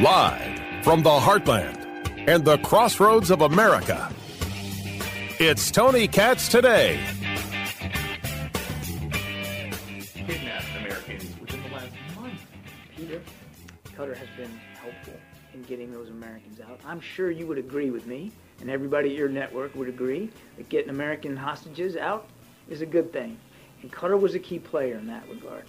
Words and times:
Live 0.00 0.82
from 0.82 1.02
the 1.02 1.10
heartland 1.10 1.76
and 2.26 2.42
the 2.42 2.56
crossroads 2.58 3.30
of 3.30 3.42
America. 3.42 4.10
It's 5.38 5.70
Tony 5.70 6.08
Katz 6.08 6.48
today. 6.48 6.98
Kidnapped 10.14 10.64
Americans 10.78 11.38
within 11.38 11.62
the 11.64 11.68
last 11.68 11.92
month. 12.18 12.40
Peter, 12.96 13.20
Qatar 13.94 14.16
has 14.16 14.28
been 14.38 14.58
helpful 14.80 15.12
in 15.52 15.64
getting 15.64 15.92
those 15.92 16.08
Americans 16.08 16.62
out. 16.62 16.80
I'm 16.86 17.02
sure 17.02 17.30
you 17.30 17.46
would 17.46 17.58
agree 17.58 17.90
with 17.90 18.06
me, 18.06 18.32
and 18.62 18.70
everybody 18.70 19.10
at 19.10 19.16
your 19.16 19.28
network 19.28 19.74
would 19.74 19.90
agree, 19.90 20.30
that 20.56 20.70
getting 20.70 20.88
American 20.88 21.36
hostages 21.36 21.98
out 21.98 22.26
is 22.70 22.80
a 22.80 22.86
good 22.86 23.12
thing. 23.12 23.36
And 23.82 23.92
Qatar 23.92 24.18
was 24.18 24.34
a 24.34 24.38
key 24.38 24.60
player 24.60 24.96
in 24.96 25.08
that 25.08 25.28
regard. 25.28 25.64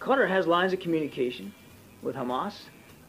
Qatar 0.00 0.26
has 0.26 0.46
lines 0.46 0.72
of 0.72 0.80
communication 0.80 1.52
with 2.00 2.16
Hamas 2.16 2.54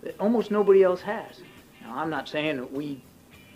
that 0.03 0.19
almost 0.19 0.51
nobody 0.51 0.83
else 0.83 1.01
has. 1.01 1.41
Now, 1.81 1.97
I'm 1.97 2.09
not 2.09 2.27
saying 2.27 2.57
that 2.57 2.71
we 2.71 3.01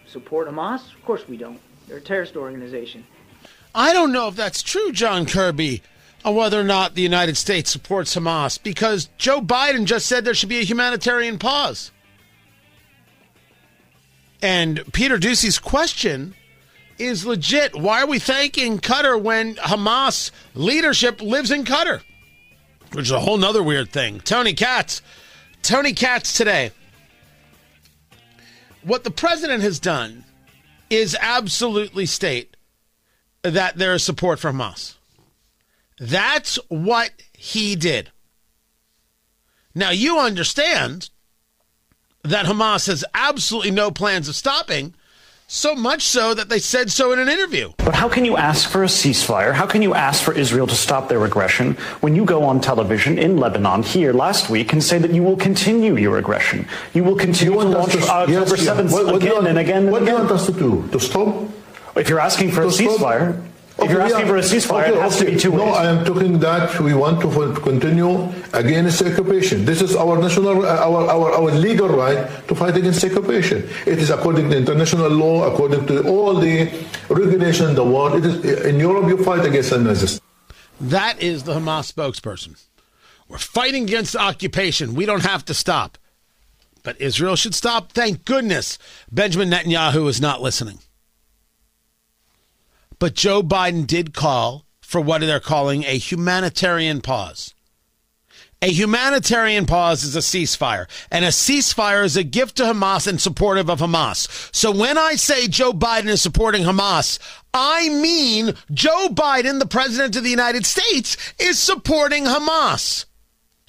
support 0.05 0.47
Hamas. 0.47 0.93
Of 0.93 1.03
course 1.05 1.27
we 1.27 1.37
don't. 1.37 1.59
They're 1.87 1.97
a 1.97 2.01
terrorist 2.01 2.35
organization. 2.35 3.05
I 3.75 3.93
don't 3.93 4.11
know 4.11 4.27
if 4.27 4.35
that's 4.35 4.61
true, 4.61 4.91
John 4.91 5.25
Kirby, 5.25 5.81
on 6.23 6.35
whether 6.35 6.59
or 6.59 6.63
not 6.63 6.95
the 6.95 7.01
United 7.01 7.37
States 7.37 7.71
supports 7.71 8.15
Hamas, 8.15 8.61
because 8.61 9.09
Joe 9.17 9.41
Biden 9.41 9.85
just 9.85 10.05
said 10.05 10.25
there 10.25 10.33
should 10.33 10.49
be 10.49 10.59
a 10.59 10.63
humanitarian 10.63 11.39
pause. 11.39 11.91
And 14.41 14.83
Peter 14.93 15.17
Doocy's 15.17 15.57
question 15.57 16.35
is 16.99 17.25
legit. 17.25 17.75
Why 17.75 18.01
are 18.03 18.07
we 18.07 18.19
thanking 18.19 18.79
Qatar 18.79 19.19
when 19.19 19.55
Hamas 19.55 20.31
leadership 20.53 21.21
lives 21.21 21.49
in 21.49 21.63
Qatar? 21.63 22.01
Which 22.91 23.05
is 23.05 23.11
a 23.11 23.19
whole 23.19 23.37
nother 23.37 23.63
weird 23.63 23.91
thing. 23.91 24.19
Tony 24.19 24.53
Katz. 24.53 25.01
Tony 25.63 25.93
Katz 25.93 26.33
today. 26.33 26.71
What 28.83 29.05
the 29.05 29.11
president 29.11 29.63
has 29.63 29.79
done 29.79 30.25
is 30.89 31.17
absolutely 31.19 32.05
state 32.05 32.55
that 33.43 33.77
there 33.77 33.93
is 33.93 34.03
support 34.03 34.39
for 34.39 34.51
Hamas. 34.51 34.95
That's 35.99 36.59
what 36.67 37.11
he 37.37 37.75
did. 37.77 38.11
Now, 39.73 39.91
you 39.91 40.19
understand 40.19 41.09
that 42.23 42.45
Hamas 42.45 42.87
has 42.87 43.05
absolutely 43.13 43.71
no 43.71 43.89
plans 43.89 44.27
of 44.27 44.35
stopping, 44.35 44.93
so 45.47 45.75
much 45.75 46.01
so 46.03 46.33
that 46.33 46.49
they 46.49 46.59
said 46.59 46.89
so 46.91 47.11
in 47.13 47.19
an 47.19 47.29
interview. 47.29 47.71
But 47.77 47.93
how 47.95 48.09
can 48.09 48.25
you 48.25 48.37
ask 48.37 48.67
for 48.69 48.83
a 48.83 48.87
ceasefire? 48.87 49.53
How 49.53 49.67
can 49.67 49.81
you 49.81 49.93
ask 49.93 50.23
for 50.23 50.33
Israel 50.33 50.65
to 50.67 50.75
stop 50.75 51.09
their 51.09 51.23
aggression 51.25 51.73
when 52.01 52.15
you 52.15 52.25
go 52.25 52.43
on 52.43 52.59
television 52.59 53.19
in 53.19 53.37
Lebanon 53.37 53.83
here 53.83 54.13
last 54.13 54.49
week 54.49 54.73
and 54.73 54.83
say 54.83 54.97
that 54.97 55.11
you 55.11 55.21
will 55.23 55.37
continue 55.37 55.95
your 55.95 56.17
aggression? 56.17 56.65
You 56.93 57.03
will 57.03 57.15
continue 57.15 57.53
You 57.53 57.59
to 57.61 57.65
want 57.67 57.77
us 57.77 57.93
launch 57.95 58.05
to- 58.05 58.11
October 58.11 58.31
yes, 58.55 58.63
yeah. 58.65 58.73
7th 58.73 58.91
What- 58.91 59.05
what 59.05 59.19
do 59.21 59.27
you 59.27 59.31
again 59.31 59.33
want- 59.33 59.47
and 59.47 59.57
again 59.59 59.83
and 59.83 59.91
What 59.91 59.99
do 60.05 60.11
you 60.11 60.17
want 60.17 60.31
us 60.31 60.45
to 60.47 60.51
do? 60.53 60.87
To 60.91 60.99
stop? 60.99 61.35
If 61.95 62.09
you're 62.09 62.19
asking 62.19 62.51
for 62.51 62.61
a 62.61 62.65
To 62.65 62.71
stop? 62.71 62.87
ceasefire, 62.99 63.35
if 63.75 63.79
Okay, 63.79 63.91
you're 63.91 64.01
asking 64.01 64.21
yeah. 64.21 64.27
for 64.27 64.37
a 64.37 64.41
ceasefire, 64.41 64.83
Okay, 64.89 64.97
it 64.97 65.01
has 65.01 65.15
okay. 65.15 65.25
to 65.25 65.31
be 65.31 65.39
two 65.39 65.51
No, 65.51 65.65
ways. 65.65 65.75
I 65.75 65.85
am 65.89 66.05
talking 66.05 66.39
that 66.39 66.79
we 66.79 66.93
want 66.93 67.21
to 67.21 67.53
continue 67.61 68.29
against 68.53 69.01
occupation. 69.01 69.65
This 69.65 69.81
is 69.81 69.95
our 69.95 70.15
national, 70.21 70.63
uh, 70.65 70.87
our, 70.87 71.09
our, 71.09 71.31
our 71.39 71.51
legal 71.51 71.89
right 71.89 72.29
to 72.47 72.53
fight 72.55 72.77
against 72.77 73.03
occupation. 73.03 73.67
It 73.87 73.97
is 73.99 74.09
according 74.11 74.49
to 74.51 74.57
international 74.57 75.09
law, 75.09 75.51
according 75.51 75.87
to 75.87 76.07
all 76.07 76.35
the 76.35 76.71
regulation 77.09 77.69
in 77.69 77.75
the 77.75 77.83
world. 77.83 78.15
It 78.19 78.25
is 78.25 78.65
in 78.65 78.79
Europe 78.79 79.07
you 79.09 79.17
fight 79.23 79.43
against 79.45 79.71
the 79.71 79.79
Nazis. 79.79 80.21
That 80.79 81.21
is 81.21 81.43
the 81.43 81.53
Hamas 81.53 81.91
spokesperson. 81.93 82.61
We're 83.27 83.37
fighting 83.39 83.83
against 83.83 84.15
occupation. 84.15 84.93
We 84.93 85.05
don't 85.05 85.23
have 85.25 85.43
to 85.45 85.53
stop. 85.53 85.97
But 86.83 86.99
Israel 87.01 87.35
should 87.37 87.55
stop. 87.55 87.93
Thank 87.93 88.25
goodness 88.25 88.77
Benjamin 89.11 89.49
Netanyahu 89.49 90.07
is 90.09 90.19
not 90.21 90.41
listening. 90.41 90.79
But 93.03 93.15
Joe 93.15 93.43
Biden 93.43 93.85
did 93.85 94.13
call 94.13 94.65
for 94.79 95.01
what 95.01 95.19
they're 95.19 95.41
calling 95.41 95.83
a 95.83 95.97
humanitarian 95.97 97.01
pause. 97.01 97.53
A 98.61 98.71
humanitarian 98.71 99.65
pause 99.65 100.05
is 100.05 100.15
a 100.15 100.19
ceasefire, 100.19 100.85
and 101.11 101.25
a 101.25 101.27
ceasefire 101.27 102.05
is 102.05 102.15
a 102.15 102.23
gift 102.23 102.55
to 102.55 102.63
Hamas 102.63 103.05
and 103.05 103.19
supportive 103.19 103.69
of 103.69 103.81
Hamas. 103.81 104.55
So 104.55 104.71
when 104.71 104.97
I 104.97 105.15
say 105.15 105.49
Joe 105.49 105.73
Biden 105.73 106.07
is 106.07 106.21
supporting 106.21 106.63
Hamas, 106.63 107.19
I 107.53 107.89
mean 107.89 108.53
Joe 108.71 109.09
Biden, 109.09 109.59
the 109.59 109.65
president 109.65 110.15
of 110.15 110.23
the 110.23 110.29
United 110.29 110.65
States, 110.65 111.17
is 111.37 111.59
supporting 111.59 112.23
Hamas. 112.23 113.03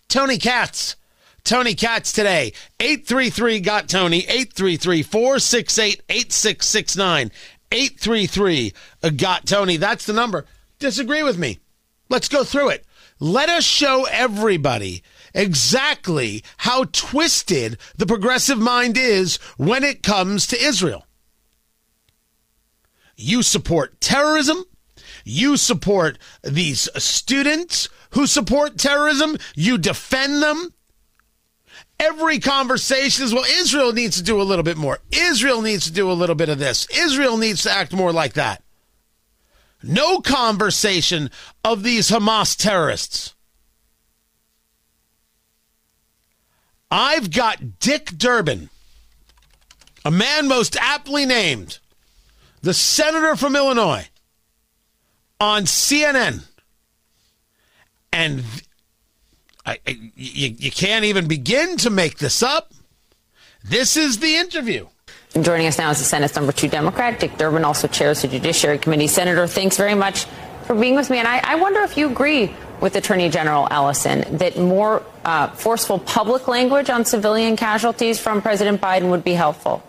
Tony 0.08 0.38
Katz. 0.38 0.94
Tony 1.42 1.74
Katz 1.74 2.12
today. 2.12 2.52
833 2.80 3.60
got 3.60 3.88
Tony. 3.88 4.20
833 4.20 5.02
468 5.02 6.02
8669. 6.08 7.30
833 7.74 8.72
got 9.16 9.46
Tony. 9.46 9.76
That's 9.76 10.06
the 10.06 10.12
number. 10.12 10.46
Disagree 10.78 11.24
with 11.24 11.36
me. 11.36 11.58
Let's 12.08 12.28
go 12.28 12.44
through 12.44 12.68
it. 12.68 12.84
Let 13.18 13.48
us 13.48 13.64
show 13.64 14.06
everybody 14.10 15.02
exactly 15.34 16.44
how 16.58 16.84
twisted 16.84 17.78
the 17.96 18.06
progressive 18.06 18.58
mind 18.58 18.96
is 18.96 19.36
when 19.56 19.82
it 19.82 20.04
comes 20.04 20.46
to 20.48 20.62
Israel. 20.62 21.04
You 23.16 23.42
support 23.42 24.00
terrorism. 24.00 24.62
You 25.24 25.56
support 25.56 26.18
these 26.42 26.88
students 27.02 27.88
who 28.10 28.28
support 28.28 28.78
terrorism. 28.78 29.36
You 29.56 29.78
defend 29.78 30.42
them. 30.42 30.74
Every 32.00 32.38
conversation 32.38 33.24
is, 33.24 33.32
well, 33.32 33.44
Israel 33.44 33.92
needs 33.92 34.16
to 34.16 34.22
do 34.22 34.40
a 34.40 34.42
little 34.42 34.62
bit 34.62 34.76
more. 34.76 34.98
Israel 35.12 35.62
needs 35.62 35.86
to 35.86 35.92
do 35.92 36.10
a 36.10 36.12
little 36.12 36.34
bit 36.34 36.48
of 36.48 36.58
this. 36.58 36.86
Israel 36.90 37.36
needs 37.36 37.62
to 37.62 37.70
act 37.70 37.92
more 37.92 38.12
like 38.12 38.34
that. 38.34 38.62
No 39.82 40.20
conversation 40.20 41.30
of 41.62 41.82
these 41.82 42.10
Hamas 42.10 42.56
terrorists. 42.56 43.34
I've 46.90 47.30
got 47.30 47.78
Dick 47.80 48.06
Durbin, 48.16 48.70
a 50.04 50.10
man 50.10 50.48
most 50.48 50.76
aptly 50.76 51.26
named, 51.26 51.78
the 52.62 52.74
senator 52.74 53.36
from 53.36 53.56
Illinois, 53.56 54.08
on 55.40 55.64
CNN. 55.64 56.44
And 58.12 58.44
I, 59.66 59.78
I, 59.86 59.90
you, 60.16 60.54
you 60.58 60.70
can't 60.70 61.04
even 61.04 61.26
begin 61.26 61.76
to 61.78 61.90
make 61.90 62.18
this 62.18 62.42
up. 62.42 62.72
This 63.64 63.96
is 63.96 64.18
the 64.18 64.36
interview. 64.36 64.86
Joining 65.40 65.66
us 65.66 65.78
now 65.78 65.90
is 65.90 65.98
the 65.98 66.04
Senate's 66.04 66.36
number 66.36 66.52
two 66.52 66.68
Democrat. 66.68 67.18
Dick 67.18 67.36
Durbin 67.38 67.64
also 67.64 67.88
chairs 67.88 68.22
the 68.22 68.28
Judiciary 68.28 68.78
Committee. 68.78 69.08
Senator, 69.08 69.46
thanks 69.46 69.76
very 69.76 69.94
much 69.94 70.26
for 70.64 70.74
being 70.74 70.94
with 70.94 71.10
me. 71.10 71.18
And 71.18 71.26
I, 71.26 71.38
I 71.38 71.54
wonder 71.56 71.80
if 71.80 71.96
you 71.96 72.08
agree 72.08 72.54
with 72.80 72.94
Attorney 72.96 73.28
General 73.30 73.66
Ellison 73.70 74.36
that 74.36 74.58
more 74.58 75.02
uh, 75.24 75.48
forceful 75.48 75.98
public 75.98 76.46
language 76.46 76.90
on 76.90 77.04
civilian 77.04 77.56
casualties 77.56 78.20
from 78.20 78.42
President 78.42 78.80
Biden 78.80 79.10
would 79.10 79.24
be 79.24 79.32
helpful. 79.32 79.82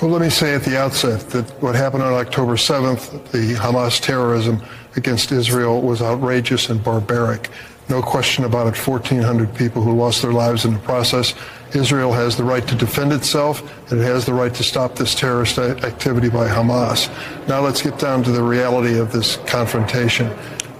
Well, 0.00 0.10
let 0.10 0.20
me 0.20 0.30
say 0.30 0.54
at 0.54 0.64
the 0.64 0.76
outset 0.76 1.30
that 1.30 1.48
what 1.62 1.76
happened 1.76 2.02
on 2.02 2.12
October 2.12 2.54
7th, 2.54 3.30
the 3.30 3.54
Hamas 3.54 4.00
terrorism 4.00 4.60
against 4.96 5.30
Israel, 5.30 5.80
was 5.80 6.02
outrageous 6.02 6.68
and 6.68 6.82
barbaric. 6.82 7.48
No 7.88 8.00
question 8.00 8.44
about 8.44 8.68
it, 8.68 8.76
1,400 8.76 9.54
people 9.54 9.82
who 9.82 9.92
lost 9.94 10.22
their 10.22 10.32
lives 10.32 10.64
in 10.64 10.72
the 10.72 10.78
process. 10.80 11.34
Israel 11.74 12.12
has 12.12 12.36
the 12.36 12.44
right 12.44 12.66
to 12.68 12.74
defend 12.74 13.12
itself, 13.12 13.62
and 13.90 14.00
it 14.00 14.04
has 14.04 14.26
the 14.26 14.34
right 14.34 14.54
to 14.54 14.62
stop 14.62 14.94
this 14.94 15.14
terrorist 15.14 15.58
activity 15.58 16.28
by 16.28 16.48
Hamas. 16.48 17.10
Now 17.48 17.60
let's 17.60 17.82
get 17.82 17.98
down 17.98 18.22
to 18.24 18.30
the 18.30 18.42
reality 18.42 18.98
of 18.98 19.12
this 19.12 19.36
confrontation. 19.46 20.30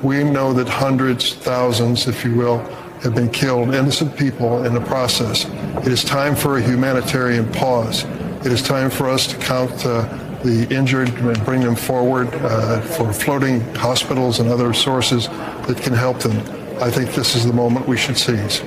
We 0.03 0.25
know 0.25 0.53
that 0.53 0.69
hundreds, 0.69 1.35
thousands, 1.35 2.09
if 2.09 2.25
you 2.25 2.35
will, 2.35 2.59
have 3.03 3.15
been 3.15 3.31
killed, 3.31 3.75
innocent 3.75 4.17
people 4.17 4.65
in 4.65 4.75
the 4.75 4.81
process. 4.81 5.45
It 5.85 5.89
is 5.89 6.05
time 6.05 6.37
for 6.37 6.59
a 6.59 6.63
humanitarian 6.63 7.51
pause. 7.53 8.05
It 8.45 8.53
is 8.53 8.63
time 8.63 8.91
for 8.91 9.09
us 9.09 9.27
to 9.29 9.37
count 9.39 9.85
uh, 9.85 10.03
the 10.43 10.67
injured 10.75 11.09
and 11.09 11.45
bring 11.45 11.61
them 11.61 11.77
forward 11.77 12.29
uh, 12.35 12.81
for 12.81 13.13
floating 13.13 13.61
hospitals 13.75 14.41
and 14.41 14.49
other 14.49 14.73
sources 14.73 15.29
that 15.29 15.79
can 15.79 15.93
help 15.93 16.19
them. 16.21 16.62
I 16.83 16.91
think 16.91 17.15
this 17.15 17.37
is 17.37 17.47
the 17.47 17.53
moment 17.53 17.87
we 17.87 17.97
should 17.97 18.19
seize. 18.19 18.61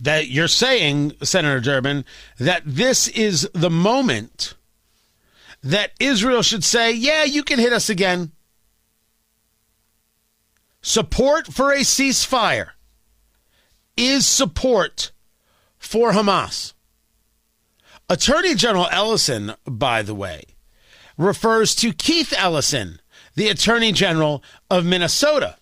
That 0.00 0.28
you're 0.28 0.48
saying, 0.48 1.12
Senator 1.22 1.60
Durbin, 1.60 2.06
that 2.38 2.62
this 2.64 3.08
is 3.08 3.46
the 3.52 3.68
moment 3.68 4.54
that 5.62 5.92
Israel 6.00 6.40
should 6.40 6.64
say, 6.64 6.92
yeah, 6.92 7.24
you 7.24 7.42
can 7.42 7.58
hit 7.58 7.74
us 7.74 7.90
again. 7.90 8.32
Support 10.80 11.48
for 11.48 11.72
a 11.72 11.80
ceasefire 11.80 12.70
is 13.98 14.24
support 14.24 15.12
for 15.76 16.12
Hamas. 16.12 16.72
Attorney 18.08 18.54
General 18.54 18.88
Ellison, 18.90 19.52
by 19.66 20.00
the 20.00 20.14
way, 20.14 20.44
refers 21.18 21.74
to 21.74 21.92
Keith 21.92 22.32
Ellison, 22.34 22.98
the 23.34 23.48
Attorney 23.48 23.92
General 23.92 24.42
of 24.70 24.86
Minnesota, 24.86 25.58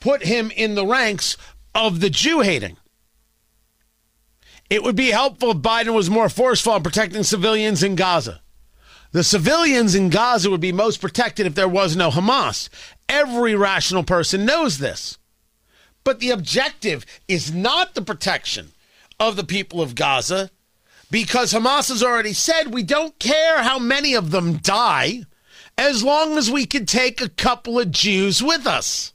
put 0.00 0.24
him 0.24 0.50
in 0.54 0.74
the 0.74 0.86
ranks 0.86 1.36
of 1.74 2.00
the 2.00 2.10
Jew 2.10 2.40
hating. 2.40 2.76
It 4.70 4.82
would 4.82 4.96
be 4.96 5.10
helpful 5.10 5.52
if 5.52 5.58
Biden 5.58 5.94
was 5.94 6.10
more 6.10 6.28
forceful 6.28 6.76
in 6.76 6.82
protecting 6.82 7.22
civilians 7.22 7.82
in 7.82 7.94
Gaza. 7.94 8.42
The 9.12 9.24
civilians 9.24 9.94
in 9.94 10.10
Gaza 10.10 10.50
would 10.50 10.60
be 10.60 10.72
most 10.72 11.00
protected 11.00 11.46
if 11.46 11.54
there 11.54 11.68
was 11.68 11.96
no 11.96 12.10
Hamas. 12.10 12.68
Every 13.08 13.54
rational 13.54 14.02
person 14.02 14.44
knows 14.44 14.78
this. 14.78 15.16
But 16.04 16.20
the 16.20 16.30
objective 16.30 17.06
is 17.26 17.52
not 17.52 17.94
the 17.94 18.02
protection 18.02 18.72
of 19.18 19.36
the 19.36 19.44
people 19.44 19.80
of 19.80 19.94
Gaza 19.94 20.50
because 21.10 21.52
Hamas 21.52 21.88
has 21.88 22.02
already 22.02 22.34
said 22.34 22.72
we 22.72 22.82
don't 22.82 23.18
care 23.18 23.62
how 23.62 23.78
many 23.78 24.14
of 24.14 24.30
them 24.30 24.58
die 24.58 25.22
as 25.78 26.02
long 26.02 26.36
as 26.36 26.50
we 26.50 26.66
can 26.66 26.84
take 26.84 27.20
a 27.20 27.28
couple 27.28 27.78
of 27.78 27.90
Jews 27.90 28.42
with 28.42 28.66
us. 28.66 29.14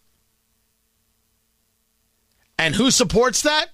And 2.58 2.76
who 2.76 2.92
supports 2.92 3.42
that? 3.42 3.68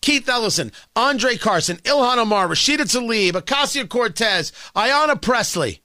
Keith 0.00 0.28
Ellison, 0.28 0.72
Andre 0.94 1.36
Carson, 1.36 1.78
Ilhan 1.78 2.18
Omar, 2.18 2.48
Rashida 2.48 2.82
Tlaib, 2.82 3.32
Ocasio 3.32 3.88
Cortez, 3.88 4.52
Ayanna 4.76 5.20
Pressley. 5.20 5.82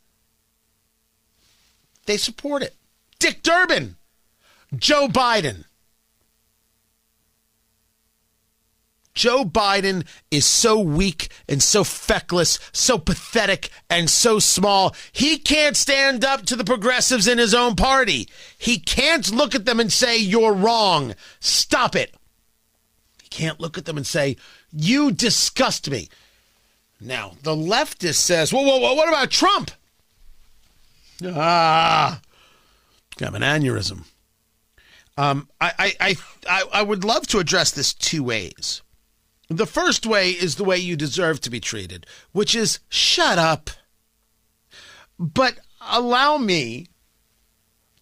They 2.05 2.17
support 2.17 2.61
it. 2.61 2.75
Dick 3.19 3.41
Durbin, 3.41 3.95
Joe 4.75 5.07
Biden. 5.07 5.65
Joe 9.13 9.45
Biden 9.45 10.05
is 10.31 10.45
so 10.45 10.79
weak 10.79 11.29
and 11.47 11.61
so 11.61 11.83
feckless, 11.83 12.57
so 12.71 12.97
pathetic 12.97 13.69
and 13.89 14.09
so 14.09 14.39
small. 14.39 14.95
He 15.11 15.37
can't 15.37 15.77
stand 15.77 16.25
up 16.25 16.45
to 16.47 16.55
the 16.55 16.63
progressives 16.63 17.27
in 17.27 17.37
his 17.37 17.53
own 17.53 17.75
party. 17.75 18.27
He 18.57 18.79
can't 18.79 19.31
look 19.31 19.53
at 19.53 19.65
them 19.65 19.79
and 19.79 19.93
say, 19.93 20.17
You're 20.17 20.53
wrong. 20.53 21.13
Stop 21.39 21.95
it. 21.95 22.15
Can't 23.33 23.59
look 23.59 23.79
at 23.79 23.85
them 23.85 23.97
and 23.97 24.05
say, 24.05 24.37
You 24.71 25.11
disgust 25.11 25.89
me. 25.89 26.07
Now, 27.01 27.33
the 27.41 27.55
leftist 27.55 28.17
says, 28.17 28.53
Whoa, 28.53 28.61
whoa, 28.61 28.77
whoa, 28.77 28.93
what 28.93 29.09
about 29.09 29.31
Trump? 29.31 29.71
Ah, 31.25 32.21
got 33.17 33.33
an 33.33 33.41
aneurysm. 33.41 34.03
Um, 35.17 35.49
I, 35.59 35.95
I, 35.99 36.15
I, 36.47 36.63
I 36.71 36.83
would 36.83 37.03
love 37.03 37.25
to 37.27 37.39
address 37.39 37.71
this 37.71 37.95
two 37.95 38.21
ways. 38.21 38.83
The 39.49 39.65
first 39.65 40.05
way 40.05 40.29
is 40.29 40.55
the 40.55 40.63
way 40.63 40.77
you 40.77 40.95
deserve 40.95 41.41
to 41.41 41.49
be 41.49 41.59
treated, 41.59 42.05
which 42.33 42.53
is 42.53 42.81
shut 42.87 43.39
up. 43.39 43.71
But 45.17 45.55
allow 45.81 46.37
me 46.37 46.85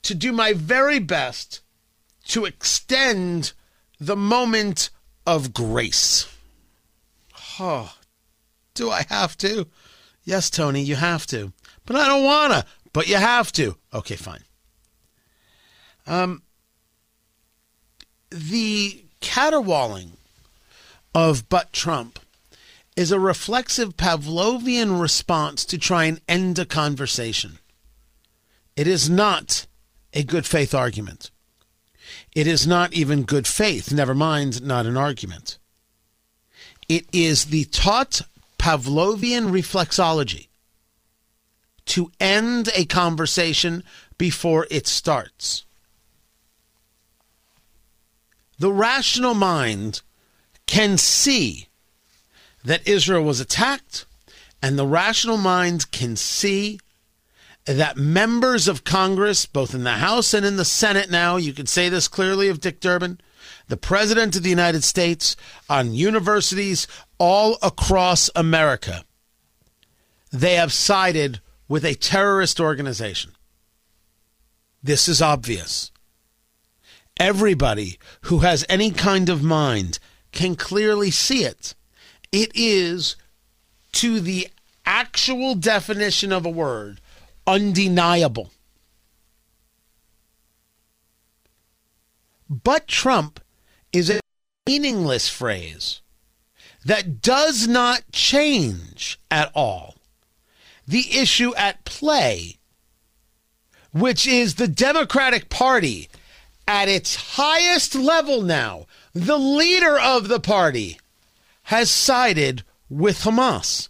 to 0.01 0.13
do 0.13 0.33
my 0.33 0.51
very 0.51 0.99
best 0.99 1.61
to 2.25 2.43
extend 2.43 3.53
the 3.97 4.17
moment 4.17 4.89
of 5.25 5.53
grace. 5.53 6.27
Oh, 7.59 7.93
do 8.73 8.89
I 8.89 9.05
have 9.09 9.37
to? 9.39 9.67
Yes, 10.23 10.49
Tony, 10.49 10.81
you 10.81 10.95
have 10.95 11.25
to. 11.27 11.53
But 11.85 11.95
I 11.95 12.07
don't 12.07 12.23
want 12.23 12.53
to, 12.53 12.65
but 12.93 13.07
you 13.07 13.15
have 13.17 13.51
to. 13.53 13.77
Okay, 13.93 14.15
fine. 14.15 14.43
Um, 16.07 16.43
the 18.29 19.03
caterwauling 19.19 20.13
of 21.13 21.49
but 21.49 21.73
Trump 21.73 22.19
is 22.95 23.11
a 23.11 23.19
reflexive 23.19 23.95
Pavlovian 23.97 24.99
response 24.99 25.65
to 25.65 25.77
try 25.77 26.05
and 26.05 26.21
end 26.27 26.59
a 26.59 26.65
conversation. 26.65 27.59
It 28.75 28.87
is 28.87 29.09
not 29.09 29.67
a 30.13 30.23
good 30.23 30.45
faith 30.45 30.73
argument. 30.73 31.31
It 32.33 32.47
is 32.47 32.65
not 32.65 32.93
even 32.93 33.23
good 33.23 33.47
faith, 33.47 33.91
never 33.91 34.15
mind, 34.15 34.61
not 34.63 34.85
an 34.85 34.95
argument. 34.95 35.57
It 36.87 37.05
is 37.11 37.45
the 37.45 37.65
taught 37.65 38.21
Pavlovian 38.57 39.51
reflexology 39.51 40.47
to 41.85 42.11
end 42.19 42.69
a 42.75 42.85
conversation 42.85 43.83
before 44.17 44.67
it 44.69 44.87
starts. 44.87 45.65
The 48.59 48.71
rational 48.71 49.33
mind 49.33 50.01
can 50.67 50.97
see 50.97 51.67
that 52.63 52.87
Israel 52.87 53.23
was 53.23 53.39
attacked, 53.39 54.05
and 54.61 54.77
the 54.77 54.85
rational 54.85 55.37
mind 55.37 55.91
can 55.91 56.15
see 56.15 56.79
that 57.65 57.97
members 57.97 58.67
of 58.67 58.83
Congress, 58.83 59.45
both 59.45 59.75
in 59.75 59.83
the 59.83 59.91
House 59.91 60.33
and 60.33 60.45
in 60.45 60.57
the 60.57 60.65
Senate 60.65 61.09
now, 61.09 61.37
you 61.37 61.53
can 61.53 61.67
say 61.67 61.89
this 61.89 62.07
clearly 62.07 62.49
of 62.49 62.59
Dick 62.59 62.79
Durbin, 62.79 63.19
the 63.67 63.77
President 63.77 64.35
of 64.35 64.43
the 64.43 64.49
United 64.49 64.83
States, 64.83 65.35
on 65.69 65.93
universities 65.93 66.87
all 67.17 67.57
across 67.61 68.29
America, 68.35 69.03
they 70.31 70.55
have 70.55 70.73
sided 70.73 71.39
with 71.67 71.85
a 71.85 71.93
terrorist 71.93 72.59
organization. 72.59 73.31
This 74.83 75.07
is 75.07 75.21
obvious. 75.21 75.91
Everybody 77.17 77.99
who 78.21 78.39
has 78.39 78.65
any 78.67 78.91
kind 78.91 79.29
of 79.29 79.43
mind 79.43 79.99
can 80.31 80.55
clearly 80.55 81.11
see 81.11 81.43
it. 81.43 81.75
It 82.31 82.51
is, 82.55 83.15
to 83.93 84.19
the 84.19 84.47
actual 84.85 85.53
definition 85.53 86.31
of 86.31 86.45
a 86.45 86.49
word, 86.49 86.99
undeniable. 87.51 88.49
But 92.49 92.87
Trump 92.87 93.41
is 93.91 94.09
a 94.09 94.21
meaningless 94.65 95.27
phrase 95.27 96.01
that 96.85 97.21
does 97.21 97.67
not 97.67 98.03
change 98.13 99.19
at 99.29 99.51
all 99.53 99.95
the 100.87 101.17
issue 101.17 101.53
at 101.55 101.85
play, 101.85 102.57
which 103.91 104.25
is 104.25 104.55
the 104.55 104.67
Democratic 104.67 105.49
Party 105.49 106.09
at 106.67 106.87
its 106.87 107.15
highest 107.35 107.95
level 107.95 108.41
now, 108.41 108.87
the 109.13 109.37
leader 109.37 109.99
of 109.99 110.27
the 110.27 110.39
party 110.39 110.97
has 111.63 111.91
sided 111.91 112.63
with 112.89 113.23
Hamas. 113.23 113.89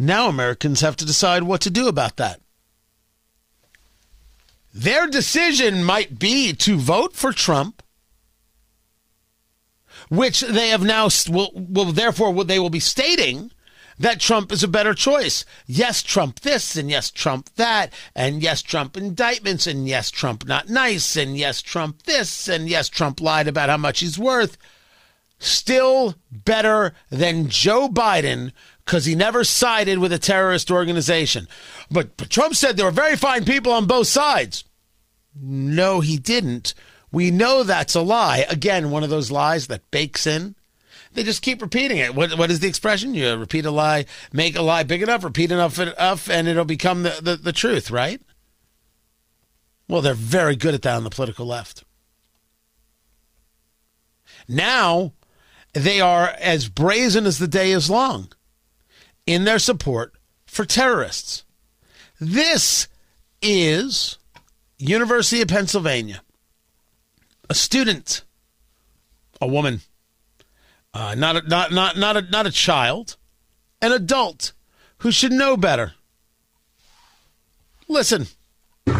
Now 0.00 0.30
Americans 0.30 0.80
have 0.80 0.96
to 0.96 1.04
decide 1.04 1.42
what 1.42 1.60
to 1.60 1.70
do 1.70 1.86
about 1.86 2.16
that. 2.16 2.40
Their 4.72 5.06
decision 5.06 5.84
might 5.84 6.18
be 6.18 6.54
to 6.54 6.78
vote 6.78 7.12
for 7.12 7.34
Trump, 7.34 7.82
which 10.08 10.40
they 10.40 10.70
have 10.70 10.82
now 10.82 11.10
will, 11.28 11.50
will 11.54 11.92
therefore 11.92 12.44
they 12.44 12.58
will 12.58 12.70
be 12.70 12.80
stating 12.80 13.50
that 13.98 14.20
Trump 14.20 14.50
is 14.50 14.62
a 14.62 14.68
better 14.68 14.94
choice. 14.94 15.44
Yes, 15.66 16.02
Trump 16.02 16.40
this, 16.40 16.76
and 16.76 16.88
yes, 16.88 17.10
Trump 17.10 17.50
that, 17.56 17.92
and 18.16 18.42
yes, 18.42 18.62
Trump 18.62 18.96
indictments, 18.96 19.66
and 19.66 19.86
yes, 19.86 20.10
Trump 20.10 20.46
not 20.46 20.70
nice, 20.70 21.14
and 21.14 21.36
yes, 21.36 21.60
Trump 21.60 22.04
this, 22.04 22.48
and 22.48 22.70
yes, 22.70 22.88
Trump 22.88 23.20
lied 23.20 23.48
about 23.48 23.68
how 23.68 23.76
much 23.76 24.00
he's 24.00 24.18
worth. 24.18 24.56
Still 25.38 26.14
better 26.30 26.94
than 27.10 27.50
Joe 27.50 27.88
Biden 27.88 28.52
because 28.90 29.04
he 29.04 29.14
never 29.14 29.44
sided 29.44 30.00
with 30.00 30.12
a 30.12 30.18
terrorist 30.18 30.68
organization. 30.68 31.46
But, 31.92 32.16
but 32.16 32.28
Trump 32.28 32.56
said 32.56 32.76
there 32.76 32.86
were 32.86 32.90
very 32.90 33.14
fine 33.14 33.44
people 33.44 33.70
on 33.70 33.86
both 33.86 34.08
sides. 34.08 34.64
No, 35.40 36.00
he 36.00 36.18
didn't. 36.18 36.74
We 37.12 37.30
know 37.30 37.62
that's 37.62 37.94
a 37.94 38.00
lie. 38.00 38.44
Again, 38.48 38.90
one 38.90 39.04
of 39.04 39.10
those 39.10 39.30
lies 39.30 39.68
that 39.68 39.88
bakes 39.92 40.26
in 40.26 40.56
they 41.12 41.22
just 41.22 41.42
keep 41.42 41.62
repeating 41.62 41.98
it. 41.98 42.14
What 42.14 42.38
what 42.38 42.52
is 42.52 42.60
the 42.60 42.68
expression? 42.68 43.14
You 43.14 43.36
repeat 43.36 43.64
a 43.64 43.70
lie, 43.72 44.06
make 44.32 44.56
a 44.56 44.62
lie 44.62 44.84
big 44.84 45.02
enough, 45.02 45.24
repeat 45.24 45.50
enough 45.50 45.76
enough, 45.80 46.30
and 46.30 46.46
it'll 46.46 46.64
become 46.64 47.02
the, 47.02 47.18
the, 47.20 47.34
the 47.34 47.52
truth, 47.52 47.90
right? 47.90 48.22
Well, 49.88 50.02
they're 50.02 50.14
very 50.14 50.54
good 50.54 50.72
at 50.72 50.82
that 50.82 50.94
on 50.96 51.02
the 51.02 51.10
political 51.10 51.46
left. 51.46 51.82
Now 54.46 55.14
they 55.72 56.00
are 56.00 56.28
as 56.38 56.68
brazen 56.68 57.26
as 57.26 57.38
the 57.38 57.48
day 57.48 57.72
is 57.72 57.90
long 57.90 58.30
in 59.30 59.44
their 59.44 59.60
support 59.60 60.12
for 60.44 60.64
terrorists. 60.64 61.44
This 62.20 62.88
is 63.40 64.18
University 64.76 65.40
of 65.40 65.46
Pennsylvania. 65.46 66.20
A 67.48 67.54
student, 67.54 68.24
a 69.40 69.46
woman, 69.46 69.82
uh, 70.92 71.14
not 71.16 71.36
a, 71.36 71.48
not 71.48 71.70
not 71.70 71.96
not 71.96 72.16
a, 72.16 72.22
not 72.22 72.46
a 72.46 72.50
child, 72.50 73.16
an 73.80 73.92
adult 73.92 74.52
who 74.98 75.12
should 75.12 75.32
know 75.32 75.56
better. 75.56 75.94
Listen. 77.86 78.26
A 78.86 78.92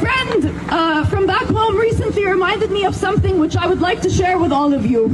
friend 0.00 0.70
uh, 0.70 1.04
from 1.06 1.26
back 1.26 1.44
home 1.44 1.76
recently 1.76 2.24
reminded 2.24 2.70
me 2.70 2.86
of 2.86 2.94
something 2.94 3.38
which 3.38 3.54
I 3.56 3.66
would 3.66 3.80
like 3.80 4.00
to 4.00 4.08
share 4.10 4.38
with 4.38 4.50
all 4.52 4.72
of 4.72 4.86
you. 4.86 5.10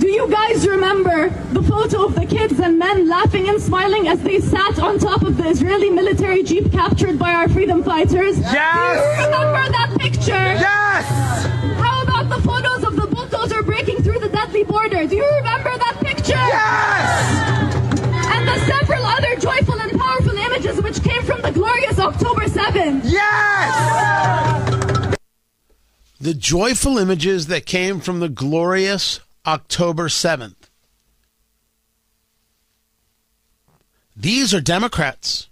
Do 0.00 0.08
you 0.08 0.28
guys 0.28 0.66
remember 0.66 1.28
the 1.52 1.62
photo 1.62 2.06
of 2.06 2.14
the 2.14 2.26
kids 2.26 2.58
and 2.58 2.78
men 2.78 3.08
laughing 3.08 3.48
and 3.48 3.60
smiling 3.60 4.08
as 4.08 4.20
they 4.22 4.40
sat 4.40 4.78
on 4.78 4.98
top 4.98 5.22
of 5.22 5.36
the 5.36 5.48
Israeli 5.48 5.90
military 5.90 6.42
jeep 6.42 6.72
captured 6.72 7.18
by 7.18 7.32
our 7.34 7.48
freedom 7.48 7.84
fighters? 7.84 8.38
Yes! 8.38 8.96
Do 8.96 9.22
you 9.22 9.26
remember 9.26 9.70
that 9.70 9.96
picture? 10.00 10.32
Yes! 10.32 11.06
How 11.78 12.02
about 12.02 12.28
the 12.28 12.42
photos 12.42 12.82
of 12.84 12.96
the 12.96 13.06
bulldozer 13.06 13.62
bridge? 13.62 13.80
Do 14.90 15.16
you 15.16 15.24
remember 15.24 15.70
that 15.78 15.96
picture? 16.00 16.32
Yes! 16.32 17.32
And 18.34 18.46
the 18.46 18.58
several 18.66 19.02
other 19.02 19.34
joyful 19.36 19.80
and 19.80 19.98
powerful 19.98 20.36
images 20.36 20.80
which 20.82 21.02
came 21.02 21.22
from 21.22 21.40
the 21.40 21.52
glorious 21.52 21.98
October 21.98 22.42
7th. 22.42 23.00
Yes! 23.04 24.36
The 26.20 26.34
joyful 26.34 26.98
images 26.98 27.46
that 27.46 27.64
came 27.64 28.00
from 28.00 28.20
the 28.20 28.28
glorious 28.28 29.20
October 29.50 30.06
7th. 30.06 30.70
These 34.14 34.54
are 34.54 34.60
Democrats. 34.60 35.48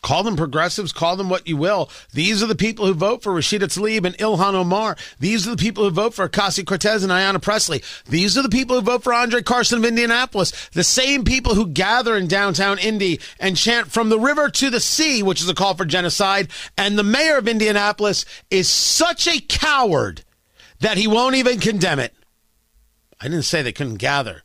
Call 0.00 0.22
them 0.22 0.36
progressives, 0.36 0.92
call 0.92 1.16
them 1.16 1.28
what 1.28 1.48
you 1.48 1.56
will. 1.56 1.90
These 2.12 2.40
are 2.40 2.46
the 2.46 2.54
people 2.54 2.86
who 2.86 2.94
vote 2.94 3.24
for 3.24 3.32
Rashida 3.32 3.64
Tlaib 3.64 4.04
and 4.04 4.16
Ilhan 4.18 4.54
Omar. 4.54 4.96
These 5.18 5.44
are 5.44 5.50
the 5.50 5.56
people 5.56 5.82
who 5.82 5.90
vote 5.90 6.14
for 6.14 6.28
Ocasio 6.28 6.64
Cortez 6.64 7.02
and 7.02 7.10
Ayanna 7.10 7.42
Pressley. 7.42 7.82
These 8.08 8.38
are 8.38 8.42
the 8.42 8.48
people 8.48 8.76
who 8.76 8.82
vote 8.82 9.02
for 9.02 9.12
Andre 9.12 9.42
Carson 9.42 9.78
of 9.78 9.84
Indianapolis. 9.84 10.52
The 10.68 10.84
same 10.84 11.24
people 11.24 11.56
who 11.56 11.66
gather 11.66 12.16
in 12.16 12.28
downtown 12.28 12.78
Indy 12.78 13.18
and 13.40 13.56
chant 13.56 13.90
from 13.90 14.08
the 14.08 14.20
river 14.20 14.48
to 14.50 14.70
the 14.70 14.78
sea, 14.78 15.20
which 15.24 15.40
is 15.40 15.48
a 15.48 15.54
call 15.54 15.74
for 15.74 15.84
genocide. 15.84 16.46
And 16.76 16.96
the 16.96 17.02
mayor 17.02 17.38
of 17.38 17.48
Indianapolis 17.48 18.24
is 18.52 18.68
such 18.68 19.26
a 19.26 19.40
coward 19.40 20.22
that 20.78 20.96
he 20.96 21.08
won't 21.08 21.34
even 21.34 21.58
condemn 21.58 21.98
it. 21.98 22.14
I 23.20 23.28
didn't 23.28 23.42
say 23.42 23.62
they 23.62 23.72
couldn't 23.72 23.96
gather, 23.96 24.42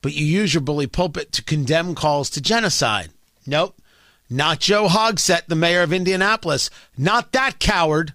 but 0.00 0.14
you 0.14 0.24
use 0.24 0.54
your 0.54 0.62
bully 0.62 0.86
pulpit 0.86 1.32
to 1.32 1.44
condemn 1.44 1.94
calls 1.94 2.30
to 2.30 2.40
genocide. 2.40 3.10
Nope. 3.46 3.80
Not 4.28 4.60
Joe 4.60 4.88
Hogsett, 4.88 5.46
the 5.46 5.54
mayor 5.54 5.82
of 5.82 5.92
Indianapolis. 5.92 6.70
Not 6.98 7.32
that 7.32 7.58
coward. 7.58 8.14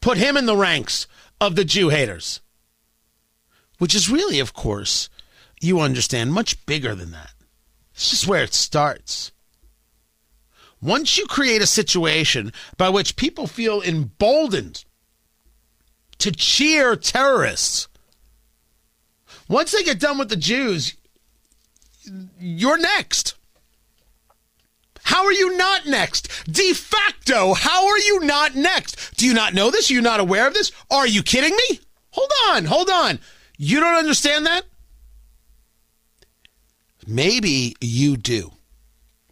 Put 0.00 0.18
him 0.18 0.36
in 0.36 0.46
the 0.46 0.56
ranks 0.56 1.06
of 1.40 1.56
the 1.56 1.64
Jew 1.64 1.90
haters. 1.90 2.40
Which 3.78 3.94
is 3.94 4.10
really, 4.10 4.40
of 4.40 4.52
course, 4.52 5.08
you 5.60 5.80
understand, 5.80 6.32
much 6.32 6.64
bigger 6.66 6.94
than 6.94 7.12
that. 7.12 7.32
It's 7.94 8.10
just 8.10 8.26
where 8.26 8.42
it 8.42 8.54
starts. 8.54 9.30
Once 10.82 11.18
you 11.18 11.26
create 11.26 11.60
a 11.60 11.66
situation 11.66 12.52
by 12.78 12.88
which 12.88 13.16
people 13.16 13.46
feel 13.46 13.82
emboldened 13.82 14.84
to 16.18 16.32
cheer 16.32 16.96
terrorists, 16.96 17.88
once 19.50 19.72
they 19.72 19.82
get 19.82 19.98
done 19.98 20.16
with 20.16 20.28
the 20.28 20.36
Jews, 20.36 20.94
you're 22.38 22.78
next. 22.78 23.34
How 25.02 25.24
are 25.24 25.32
you 25.32 25.56
not 25.56 25.86
next? 25.86 26.28
De 26.50 26.72
facto, 26.72 27.54
how 27.54 27.86
are 27.88 27.98
you 27.98 28.20
not 28.20 28.54
next? 28.54 29.16
Do 29.16 29.26
you 29.26 29.34
not 29.34 29.52
know 29.52 29.70
this? 29.70 29.90
Are 29.90 29.94
you 29.94 30.00
not 30.00 30.20
aware 30.20 30.46
of 30.46 30.54
this? 30.54 30.70
Are 30.90 31.06
you 31.06 31.22
kidding 31.22 31.54
me? 31.54 31.80
Hold 32.12 32.30
on, 32.50 32.64
hold 32.64 32.88
on. 32.88 33.18
You 33.58 33.80
don't 33.80 33.96
understand 33.96 34.46
that? 34.46 34.62
Maybe 37.06 37.74
you 37.80 38.16
do, 38.16 38.52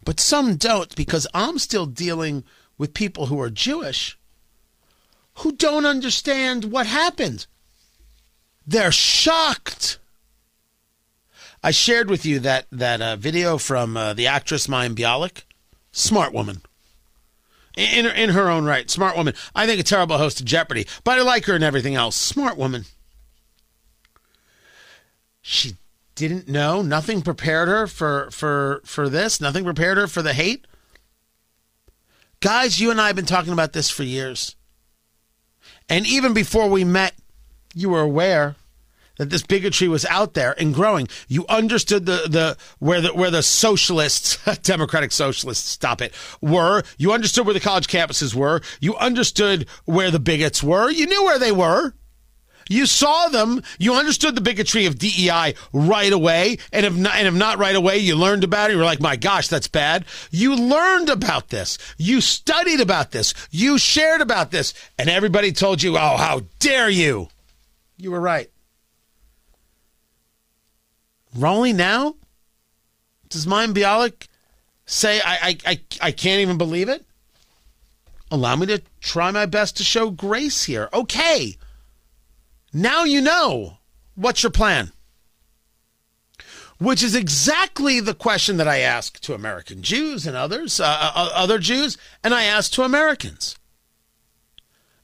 but 0.03 0.19
some 0.19 0.57
don't 0.57 0.93
because 0.95 1.27
I'm 1.33 1.57
still 1.59 1.85
dealing 1.85 2.43
with 2.77 2.93
people 2.93 3.27
who 3.27 3.39
are 3.39 3.49
Jewish 3.49 4.19
who 5.35 5.53
don't 5.53 5.85
understand 5.85 6.65
what 6.65 6.87
happened. 6.87 7.47
They're 8.67 8.91
shocked. 8.91 9.97
I 11.63 11.71
shared 11.71 12.09
with 12.09 12.25
you 12.25 12.39
that 12.39 12.67
that 12.71 13.01
uh, 13.01 13.15
video 13.15 13.57
from 13.57 13.97
uh, 13.97 14.13
the 14.13 14.27
actress 14.27 14.67
Mayim 14.67 14.95
Bialik 14.95 15.43
Smart 15.91 16.33
woman. 16.33 16.61
In, 17.77 18.05
in 18.05 18.31
her 18.31 18.49
own 18.49 18.65
right. 18.65 18.89
Smart 18.89 19.15
woman. 19.15 19.33
I 19.55 19.65
think 19.65 19.79
a 19.79 19.83
terrible 19.83 20.17
host 20.17 20.39
of 20.39 20.45
Jeopardy, 20.45 20.85
but 21.03 21.17
I 21.17 21.21
like 21.21 21.45
her 21.45 21.55
and 21.55 21.63
everything 21.63 21.95
else. 21.95 22.15
Smart 22.15 22.57
woman. 22.57 22.85
She 25.41 25.75
didn't 26.15 26.49
know. 26.49 26.81
Nothing 26.81 27.21
prepared 27.21 27.69
her 27.69 27.87
for, 27.87 28.29
for, 28.31 28.81
for 28.83 29.07
this. 29.07 29.39
Nothing 29.39 29.63
prepared 29.63 29.97
her 29.97 30.07
for 30.07 30.21
the 30.21 30.33
hate. 30.33 30.67
Guys, 32.41 32.79
you 32.79 32.91
and 32.91 32.99
I 32.99 33.07
have 33.07 33.15
been 33.15 33.25
talking 33.25 33.53
about 33.53 33.73
this 33.73 33.89
for 33.89 34.03
years. 34.03 34.55
And 35.87 36.05
even 36.05 36.33
before 36.33 36.69
we 36.69 36.83
met, 36.83 37.13
you 37.73 37.89
were 37.89 38.01
aware 38.01 38.55
that 39.19 39.29
this 39.29 39.43
bigotry 39.43 39.87
was 39.89 40.05
out 40.05 40.33
there 40.33 40.55
and 40.59 40.73
growing. 40.73 41.07
You 41.27 41.45
understood 41.47 42.05
the, 42.05 42.23
the 42.27 42.57
where 42.79 43.01
the 43.01 43.13
where 43.13 43.29
the 43.29 43.43
socialists, 43.43 44.39
democratic 44.63 45.11
socialists, 45.11 45.69
stop 45.69 46.01
it, 46.01 46.13
were. 46.41 46.83
You 46.97 47.11
understood 47.11 47.45
where 47.45 47.53
the 47.53 47.59
college 47.59 47.87
campuses 47.87 48.33
were. 48.33 48.61
You 48.79 48.95
understood 48.95 49.67
where 49.85 50.09
the 50.09 50.19
bigots 50.19 50.63
were. 50.63 50.89
You 50.89 51.05
knew 51.05 51.25
where 51.25 51.37
they 51.37 51.51
were. 51.51 51.93
You 52.69 52.85
saw 52.85 53.27
them. 53.27 53.61
You 53.77 53.95
understood 53.95 54.35
the 54.35 54.41
bigotry 54.41 54.85
of 54.85 54.97
DEI 54.97 55.55
right 55.73 56.13
away. 56.13 56.59
And 56.71 56.85
if 56.85 56.95
not, 56.95 57.15
and 57.15 57.27
if 57.27 57.33
not 57.33 57.57
right 57.57 57.75
away, 57.75 57.97
you 57.97 58.15
learned 58.15 58.45
about 58.45 58.69
it. 58.69 58.73
You 58.73 58.79
were 58.79 58.85
like, 58.85 59.01
my 59.01 59.17
gosh, 59.17 59.49
that's 59.49 59.67
bad. 59.67 60.05
You 60.31 60.55
learned 60.55 61.09
about 61.09 61.49
this. 61.49 61.77
You 61.97 62.21
studied 62.21 62.79
about 62.79 63.11
this. 63.11 63.33
You 63.49 63.79
shared 63.79 64.21
about 64.21 64.51
this. 64.51 64.73
And 64.97 65.09
everybody 65.09 65.51
told 65.51 65.81
you, 65.81 65.97
oh, 65.97 66.15
how 66.17 66.43
dare 66.59 66.89
you? 66.89 67.27
You 67.97 68.11
were 68.11 68.21
right. 68.21 68.49
Rolling 71.35 71.77
now? 71.77 72.15
Does 73.29 73.45
Mayim 73.45 73.73
Bialik 73.73 74.27
say, 74.85 75.21
I, 75.23 75.37
I, 75.41 75.57
I, 75.65 75.79
I 76.01 76.11
can't 76.11 76.41
even 76.41 76.57
believe 76.57 76.89
it? 76.89 77.05
Allow 78.31 78.55
me 78.55 78.67
to 78.67 78.81
try 79.01 79.31
my 79.31 79.45
best 79.45 79.77
to 79.77 79.83
show 79.83 80.09
grace 80.09 80.65
here. 80.65 80.89
Okay. 80.93 81.57
Now 82.73 83.03
you 83.03 83.21
know. 83.21 83.77
What's 84.15 84.43
your 84.43 84.51
plan? 84.51 84.91
Which 86.77 87.03
is 87.03 87.15
exactly 87.15 87.99
the 87.99 88.13
question 88.13 88.57
that 88.57 88.67
I 88.67 88.79
ask 88.79 89.19
to 89.21 89.33
American 89.33 89.81
Jews 89.81 90.25
and 90.25 90.35
others, 90.35 90.79
uh, 90.79 91.11
uh 91.15 91.29
other 91.33 91.59
Jews, 91.59 91.97
and 92.23 92.33
I 92.33 92.43
ask 92.43 92.71
to 92.73 92.83
Americans. 92.83 93.57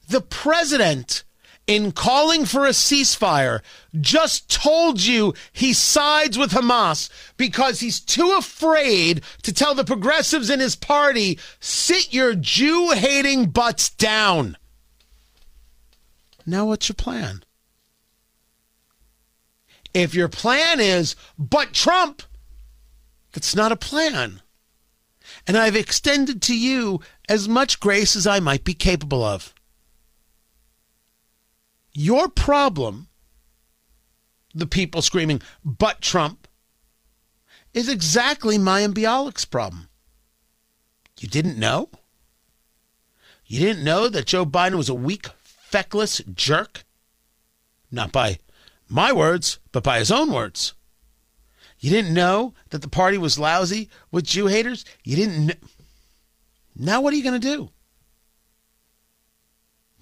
The 0.08 0.20
president 0.20 1.24
in 1.66 1.90
calling 1.90 2.44
for 2.44 2.64
a 2.64 2.70
ceasefire 2.70 3.60
just 4.00 4.48
told 4.48 5.00
you 5.02 5.34
he 5.52 5.72
sides 5.72 6.38
with 6.38 6.52
Hamas 6.52 7.10
because 7.36 7.80
he's 7.80 7.98
too 7.98 8.36
afraid 8.38 9.22
to 9.42 9.52
tell 9.52 9.74
the 9.74 9.84
progressives 9.84 10.48
in 10.48 10.60
his 10.60 10.76
party, 10.76 11.38
sit 11.58 12.14
your 12.14 12.34
Jew 12.34 12.92
hating 12.92 13.46
butts 13.46 13.90
down. 13.90 14.56
Now, 16.44 16.66
what's 16.66 16.88
your 16.88 16.94
plan? 16.94 17.42
If 19.92 20.14
your 20.14 20.28
plan 20.28 20.78
is, 20.78 21.16
but 21.36 21.72
Trump, 21.72 22.22
that's 23.32 23.56
not 23.56 23.72
a 23.72 23.76
plan. 23.76 24.42
And 25.46 25.56
I've 25.56 25.74
extended 25.74 26.40
to 26.42 26.56
you 26.56 27.00
as 27.28 27.48
much 27.48 27.80
grace 27.80 28.14
as 28.14 28.26
I 28.26 28.38
might 28.38 28.62
be 28.62 28.74
capable 28.74 29.24
of. 29.24 29.52
Your 31.98 32.28
problem, 32.28 33.08
the 34.54 34.66
people 34.66 35.00
screaming, 35.00 35.40
but 35.64 36.02
Trump, 36.02 36.46
is 37.72 37.88
exactly 37.88 38.58
Mayim 38.58 38.92
Bialik's 38.92 39.46
problem. 39.46 39.88
You 41.18 41.26
didn't 41.26 41.58
know? 41.58 41.88
You 43.46 43.60
didn't 43.60 43.82
know 43.82 44.10
that 44.10 44.26
Joe 44.26 44.44
Biden 44.44 44.74
was 44.74 44.90
a 44.90 44.94
weak, 44.94 45.28
feckless 45.42 46.20
jerk? 46.34 46.84
Not 47.90 48.12
by 48.12 48.40
my 48.90 49.10
words, 49.10 49.58
but 49.72 49.82
by 49.82 49.98
his 49.98 50.10
own 50.10 50.30
words. 50.30 50.74
You 51.80 51.88
didn't 51.88 52.12
know 52.12 52.52
that 52.70 52.82
the 52.82 52.90
party 52.90 53.16
was 53.16 53.38
lousy 53.38 53.88
with 54.10 54.26
Jew 54.26 54.48
haters? 54.48 54.84
You 55.02 55.16
didn't 55.16 55.46
know. 55.46 55.54
Now, 56.76 57.00
what 57.00 57.14
are 57.14 57.16
you 57.16 57.22
going 57.22 57.40
to 57.40 57.56
do? 57.56 57.70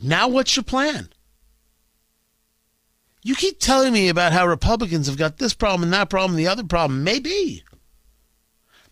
Now, 0.02 0.26
what's 0.26 0.56
your 0.56 0.64
plan? 0.64 1.10
You 3.24 3.34
keep 3.34 3.58
telling 3.58 3.94
me 3.94 4.10
about 4.10 4.32
how 4.32 4.46
Republicans 4.46 5.06
have 5.06 5.16
got 5.16 5.38
this 5.38 5.54
problem 5.54 5.82
and 5.82 5.92
that 5.94 6.10
problem 6.10 6.32
and 6.32 6.38
the 6.38 6.46
other 6.46 6.62
problem. 6.62 7.02
Maybe. 7.02 7.64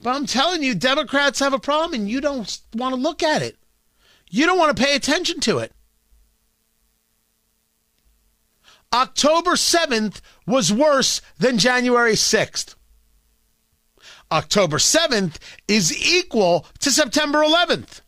But 0.00 0.16
I'm 0.16 0.24
telling 0.24 0.62
you, 0.62 0.74
Democrats 0.74 1.38
have 1.38 1.52
a 1.52 1.58
problem 1.58 2.00
and 2.00 2.10
you 2.10 2.20
don't 2.22 2.58
want 2.74 2.94
to 2.94 3.00
look 3.00 3.22
at 3.22 3.42
it. 3.42 3.58
You 4.30 4.46
don't 4.46 4.58
want 4.58 4.74
to 4.74 4.82
pay 4.82 4.96
attention 4.96 5.38
to 5.40 5.58
it. 5.58 5.72
October 8.90 9.52
7th 9.52 10.22
was 10.46 10.72
worse 10.72 11.20
than 11.38 11.58
January 11.58 12.14
6th. 12.14 12.74
October 14.30 14.78
7th 14.78 15.36
is 15.68 15.94
equal 15.94 16.66
to 16.80 16.90
September 16.90 17.40
11th. 17.40 18.00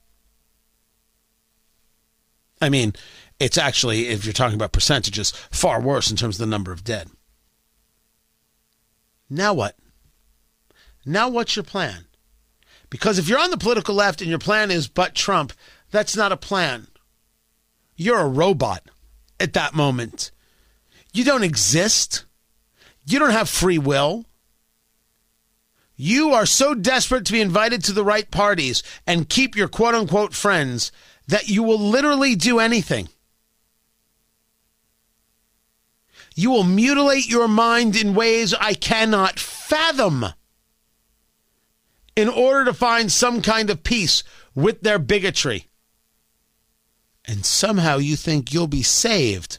I 2.63 2.71
mean, 2.71 2.95
it's 3.45 3.59
actually, 3.59 4.09
if 4.09 4.25
you're 4.25 4.33
talking 4.33 4.55
about 4.55 4.73
percentages, 4.73 5.31
far 5.51 5.79
worse 5.79 6.11
in 6.11 6.17
terms 6.17 6.37
of 6.37 6.41
the 6.41 6.51
number 6.51 6.73
of 6.73 6.83
dead. 6.83 7.11
Now 9.29 9.53
what? 9.53 9.77
Now 11.05 11.29
what's 11.29 11.55
your 11.55 11.63
plan? 11.63 12.07
Because 12.89 13.19
if 13.19 13.29
you're 13.29 13.39
on 13.39 13.51
the 13.51 13.59
political 13.59 13.95
left 13.95 14.23
and 14.23 14.31
your 14.31 14.39
plan 14.39 14.71
is 14.71 14.89
but 14.89 15.15
Trump, 15.15 15.53
that's 15.91 16.17
not 16.17 16.33
a 16.33 16.39
plan. 16.39 16.87
You're 17.97 18.21
a 18.21 18.29
robot 18.29 18.83
at 19.39 19.53
that 19.53 19.75
moment. 19.75 20.31
You 21.13 21.23
don't 21.23 21.45
exist. 21.45 22.25
You 23.05 23.19
don't 23.19 23.29
have 23.29 23.51
free 23.51 23.79
will. 23.79 24.25
You 25.97 26.33
are 26.33 26.47
so 26.47 26.75
desperate 26.75 27.27
to 27.27 27.33
be 27.33 27.43
invited 27.43 27.85
to 27.85 27.93
the 27.93 28.05
right 28.05 28.31
parties 28.31 28.83
and 29.07 29.29
keep 29.29 29.55
your 29.55 29.69
quote 29.69 29.95
unquote 29.95 30.33
friends 30.33 30.91
that 31.29 31.49
you 31.51 31.63
will 31.63 31.79
literally 31.79 32.37
do 32.37 32.59
anything. 32.59 33.11
You 36.35 36.51
will 36.51 36.65
mutilate 36.65 37.29
your 37.29 37.49
mind 37.49 37.97
in 37.97 38.15
ways 38.15 38.55
I 38.55 38.75
cannot 38.75 39.39
fathom 39.39 40.27
in 42.17 42.29
order 42.29 42.65
to 42.67 42.75
find 42.75 43.11
some 43.11 43.43
kind 43.43 43.71
of 43.71 43.83
peace 43.83 44.23
with 44.55 44.81
their 44.83 44.99
bigotry. 44.99 45.69
And 47.25 47.45
somehow 47.47 47.97
you 47.99 48.17
think 48.17 48.53
you'll 48.53 48.67
be 48.67 48.83
saved. 48.83 49.59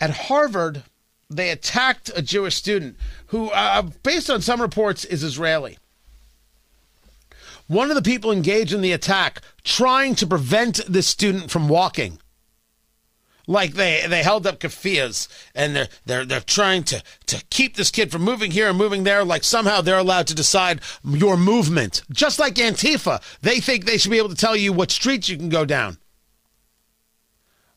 At 0.00 0.10
Harvard, 0.10 0.82
they 1.28 1.50
attacked 1.50 2.10
a 2.14 2.22
Jewish 2.22 2.54
student 2.54 2.96
who, 3.28 3.50
uh, 3.50 3.82
based 4.02 4.30
on 4.30 4.40
some 4.42 4.60
reports, 4.60 5.04
is 5.04 5.22
Israeli. 5.22 5.78
One 7.66 7.90
of 7.90 7.96
the 7.96 8.02
people 8.02 8.30
engaged 8.30 8.72
in 8.72 8.80
the 8.80 8.92
attack 8.92 9.42
trying 9.64 10.14
to 10.16 10.26
prevent 10.26 10.80
this 10.86 11.08
student 11.08 11.50
from 11.50 11.68
walking. 11.68 12.18
Like 13.46 13.74
they, 13.74 14.04
they 14.08 14.22
held 14.22 14.46
up 14.46 14.58
keffiyehs 14.58 15.28
and 15.54 15.76
they're 15.76 15.88
they're 16.04 16.24
they're 16.24 16.40
trying 16.40 16.82
to, 16.84 17.02
to 17.26 17.44
keep 17.48 17.76
this 17.76 17.92
kid 17.92 18.10
from 18.10 18.22
moving 18.22 18.50
here 18.50 18.68
and 18.68 18.76
moving 18.76 19.04
there, 19.04 19.24
like 19.24 19.44
somehow 19.44 19.80
they're 19.80 19.98
allowed 19.98 20.26
to 20.28 20.34
decide 20.34 20.80
your 21.04 21.36
movement. 21.36 22.02
Just 22.10 22.38
like 22.38 22.54
Antifa. 22.54 23.22
They 23.42 23.60
think 23.60 23.84
they 23.84 23.98
should 23.98 24.10
be 24.10 24.18
able 24.18 24.30
to 24.30 24.34
tell 24.34 24.56
you 24.56 24.72
what 24.72 24.90
streets 24.90 25.28
you 25.28 25.36
can 25.36 25.48
go 25.48 25.64
down. 25.64 25.98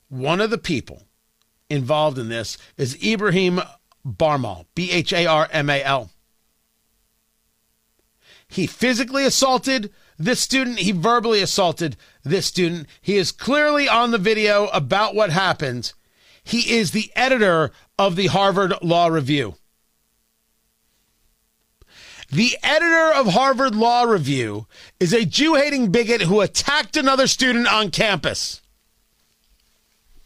One 0.08 0.42
of 0.42 0.50
the 0.50 0.58
people 0.58 1.04
involved 1.70 2.18
in 2.18 2.30
this 2.30 2.58
is 2.78 2.98
Ibrahim 3.04 3.62
Bharmal, 4.06 4.66
B 4.74 4.90
H 4.92 5.14
A 5.14 5.28
R 5.28 5.48
M 5.52 5.70
A 5.70 5.84
L. 5.84 6.10
He 8.48 8.66
physically 8.66 9.24
assaulted 9.26 9.94
this 10.20 10.42
student, 10.42 10.80
he 10.80 10.92
verbally 10.92 11.42
assaulted 11.42 11.96
this 12.24 12.46
student. 12.46 12.88
He 13.02 13.16
is 13.16 13.32
clearly 13.32 13.88
on 13.88 14.12
the 14.12 14.18
video 14.18 14.68
about 14.68 15.16
what 15.16 15.30
happened. 15.30 15.94
He 16.44 16.76
is 16.76 16.92
the 16.92 17.10
editor 17.16 17.72
of 17.98 18.18
the 18.18 18.28
Harvard 18.28 18.74
Law 18.82 19.08
Review. 19.08 19.56
The 22.30 22.58
editor 22.62 23.12
of 23.14 23.28
Harvard 23.28 23.76
Law 23.76 24.04
Review 24.04 24.68
is 25.00 25.14
a 25.14 25.26
Jew 25.26 25.56
hating 25.56 25.92
bigot 25.92 26.22
who 26.22 26.42
attacked 26.42 26.98
another 26.98 27.26
student 27.26 27.72
on 27.72 27.90
campus. 27.90 28.62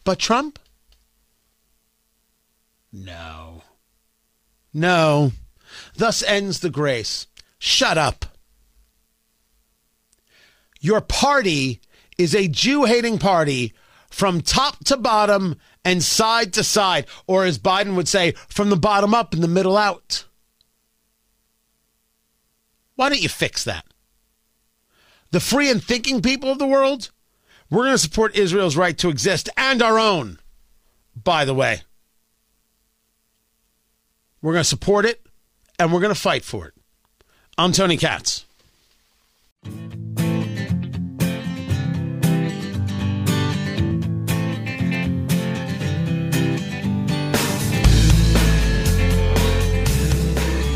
But 0.03 0.19
Trump? 0.19 0.59
No. 2.91 3.61
No. 4.73 5.31
Thus 5.95 6.23
ends 6.23 6.59
the 6.59 6.69
grace. 6.69 7.27
Shut 7.57 7.97
up. 7.97 8.32
Your 10.83 10.99
party 10.99 11.79
is 12.17 12.35
a 12.35 12.49
Jew 12.49 12.83
hating 12.83 13.17
party 13.17 13.73
from 14.09 14.41
top 14.41 14.83
to 14.83 14.97
bottom 14.97 15.55
and 15.85 16.03
side 16.03 16.51
to 16.53 16.63
side, 16.63 17.07
or 17.25 17.45
as 17.45 17.57
Biden 17.57 17.95
would 17.95 18.09
say, 18.09 18.33
from 18.49 18.69
the 18.69 18.75
bottom 18.75 19.13
up 19.13 19.33
and 19.33 19.41
the 19.41 19.47
middle 19.47 19.77
out. 19.77 20.25
Why 22.95 23.07
don't 23.07 23.21
you 23.21 23.29
fix 23.29 23.63
that? 23.63 23.85
The 25.31 25.39
free 25.39 25.71
and 25.71 25.81
thinking 25.81 26.21
people 26.21 26.51
of 26.51 26.59
the 26.59 26.67
world, 26.67 27.11
we're 27.69 27.85
going 27.85 27.93
to 27.93 27.97
support 27.97 28.35
Israel's 28.35 28.75
right 28.75 28.97
to 28.97 29.07
exist 29.07 29.49
and 29.55 29.81
our 29.81 29.97
own, 29.97 30.37
by 31.15 31.45
the 31.45 31.55
way. 31.55 31.83
We're 34.41 34.51
going 34.51 34.63
to 34.63 34.69
support 34.69 35.05
it 35.05 35.25
and 35.79 35.93
we're 35.93 36.01
going 36.01 36.13
to 36.13 36.19
fight 36.19 36.43
for 36.43 36.67
it. 36.67 36.73
I'm 37.57 37.71
Tony 37.71 37.95
Katz. 37.95 38.45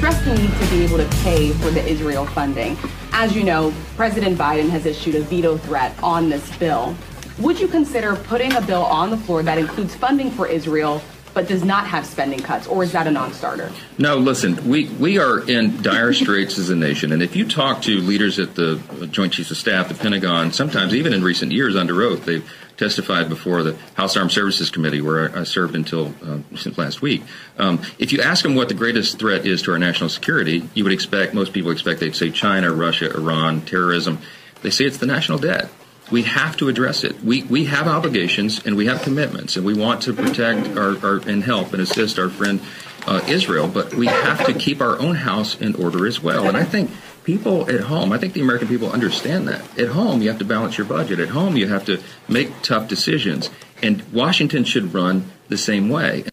Will 0.08 0.36
need 0.36 0.52
to 0.52 0.70
be 0.70 0.86
able 0.86 0.98
to 0.98 1.08
pay 1.22 1.52
for 1.52 1.70
the 1.70 1.86
Israel 1.86 2.26
funding. 2.26 2.78
As 3.12 3.36
you 3.36 3.44
know, 3.44 3.74
President 3.98 4.38
Biden 4.38 4.70
has 4.70 4.86
issued 4.86 5.16
a 5.16 5.22
veto 5.22 5.58
threat 5.58 5.94
on 6.02 6.30
this 6.30 6.56
bill. 6.58 6.96
Would 7.40 7.60
you 7.60 7.68
consider 7.68 8.16
putting 8.16 8.54
a 8.56 8.62
bill 8.62 8.84
on 8.84 9.10
the 9.10 9.18
floor 9.18 9.44
that 9.44 9.58
includes 9.58 9.96
funding 9.96 10.32
for 10.32 10.48
Israel 10.48 11.02
but 11.38 11.48
does 11.48 11.64
not 11.64 11.86
have 11.86 12.04
spending 12.04 12.40
cuts, 12.40 12.66
or 12.66 12.82
is 12.82 12.94
that 12.94 13.06
a 13.06 13.12
non-starter? 13.12 13.72
No, 14.00 14.18
listen, 14.18 14.68
we, 14.68 14.88
we 14.88 15.20
are 15.20 15.48
in 15.48 15.84
dire 15.84 16.12
straits 16.12 16.58
as 16.58 16.72
a 16.72 16.76
nation, 16.76 17.12
and 17.12 17.22
if 17.22 17.36
you 17.36 17.48
talk 17.48 17.84
to 17.84 18.00
leaders 18.00 18.40
at 18.40 18.56
the 18.56 18.82
Joint 19.12 19.34
Chiefs 19.34 19.52
of 19.52 19.58
Staff, 19.58 19.90
the 19.90 19.94
Pentagon, 19.94 20.52
sometimes 20.52 20.96
even 20.96 21.14
in 21.14 21.24
recent 21.24 21.52
years 21.52 21.76
under 21.76 22.02
oath, 22.02 22.26
they've 22.26 22.52
testified 22.76 23.30
before 23.30 23.62
the 23.62 23.78
House 23.94 24.18
Armed 24.18 24.32
Services 24.32 24.72
Committee, 24.72 25.00
where 25.00 25.38
I, 25.38 25.44
served 25.44 25.76
until 25.76 26.12
uh, 26.26 26.40
since 26.56 26.76
last 26.76 27.04
week. 27.04 27.22
Um, 27.60 27.84
if 28.00 28.12
you 28.12 28.24
ask 28.24 28.42
them 28.42 28.56
what 28.56 28.68
the 28.68 28.74
greatest 28.74 29.20
threat 29.20 29.46
is 29.46 29.62
to 29.62 29.74
our 29.74 29.78
national 29.78 30.10
security, 30.10 30.68
you 30.74 30.84
would 30.86 30.94
expect 30.94 31.36
most 31.36 31.54
people 31.54 31.70
expect 31.70 32.00
they'd 32.00 32.16
say 32.16 32.32
China, 32.32 32.74
Russia, 32.74 33.16
Iran, 33.16 33.62
terrorism. 33.62 34.18
They 34.64 34.72
say 34.72 34.86
it's 34.86 34.98
the 34.98 35.06
national 35.06 35.38
debt 35.38 35.70
we 36.12 36.24
have 36.24 36.58
to 36.58 36.70
address 36.70 37.04
it. 37.04 37.22
We, 37.24 37.44
we 37.44 37.66
have 37.66 37.88
obligations 37.88 38.66
and 38.66 38.76
we 38.76 38.86
have 38.88 39.02
commitments, 39.02 39.56
and 39.56 39.66
we 39.66 39.74
want 39.74 40.02
to 40.04 40.14
protect 40.14 40.78
our, 40.78 40.98
our 41.06 41.18
and 41.28 41.44
help 41.44 41.74
and 41.74 41.82
assist 41.82 42.18
our 42.20 42.30
friend 42.30 42.62
uh, 43.08 43.22
Israel, 43.28 43.68
but 43.68 43.94
we 43.94 44.08
have 44.08 44.46
to 44.46 44.54
keep 44.54 44.82
our 44.82 45.00
own 45.00 45.16
house 45.16 45.60
in 45.60 45.76
order 45.76 46.06
as 46.06 46.22
well. 46.22 46.48
And 46.48 46.58
I 46.58 46.64
think 46.64 46.92
people 47.24 47.70
at 47.70 47.82
home, 47.82 48.12
I 48.12 48.18
think 48.18 48.34
the 48.34 48.42
American 48.42 48.68
people 48.68 48.92
understand 48.92 49.48
that. 49.48 49.80
At 49.80 49.90
home, 49.90 50.22
you 50.22 50.30
have 50.30 50.40
to 50.40 50.46
balance 50.46 50.78
your 50.78 50.88
budget. 50.88 51.20
At 51.20 51.30
home, 51.30 51.56
you 51.56 51.68
have 51.68 51.86
to 51.86 52.02
make 52.28 52.62
tough 52.62 52.90
decisions. 52.90 53.50
And 53.82 54.02
Washington 54.12 54.66
should 54.66 54.94
run 54.94 55.32
the 55.48 55.58
same 55.58 55.88
way. 55.88 56.26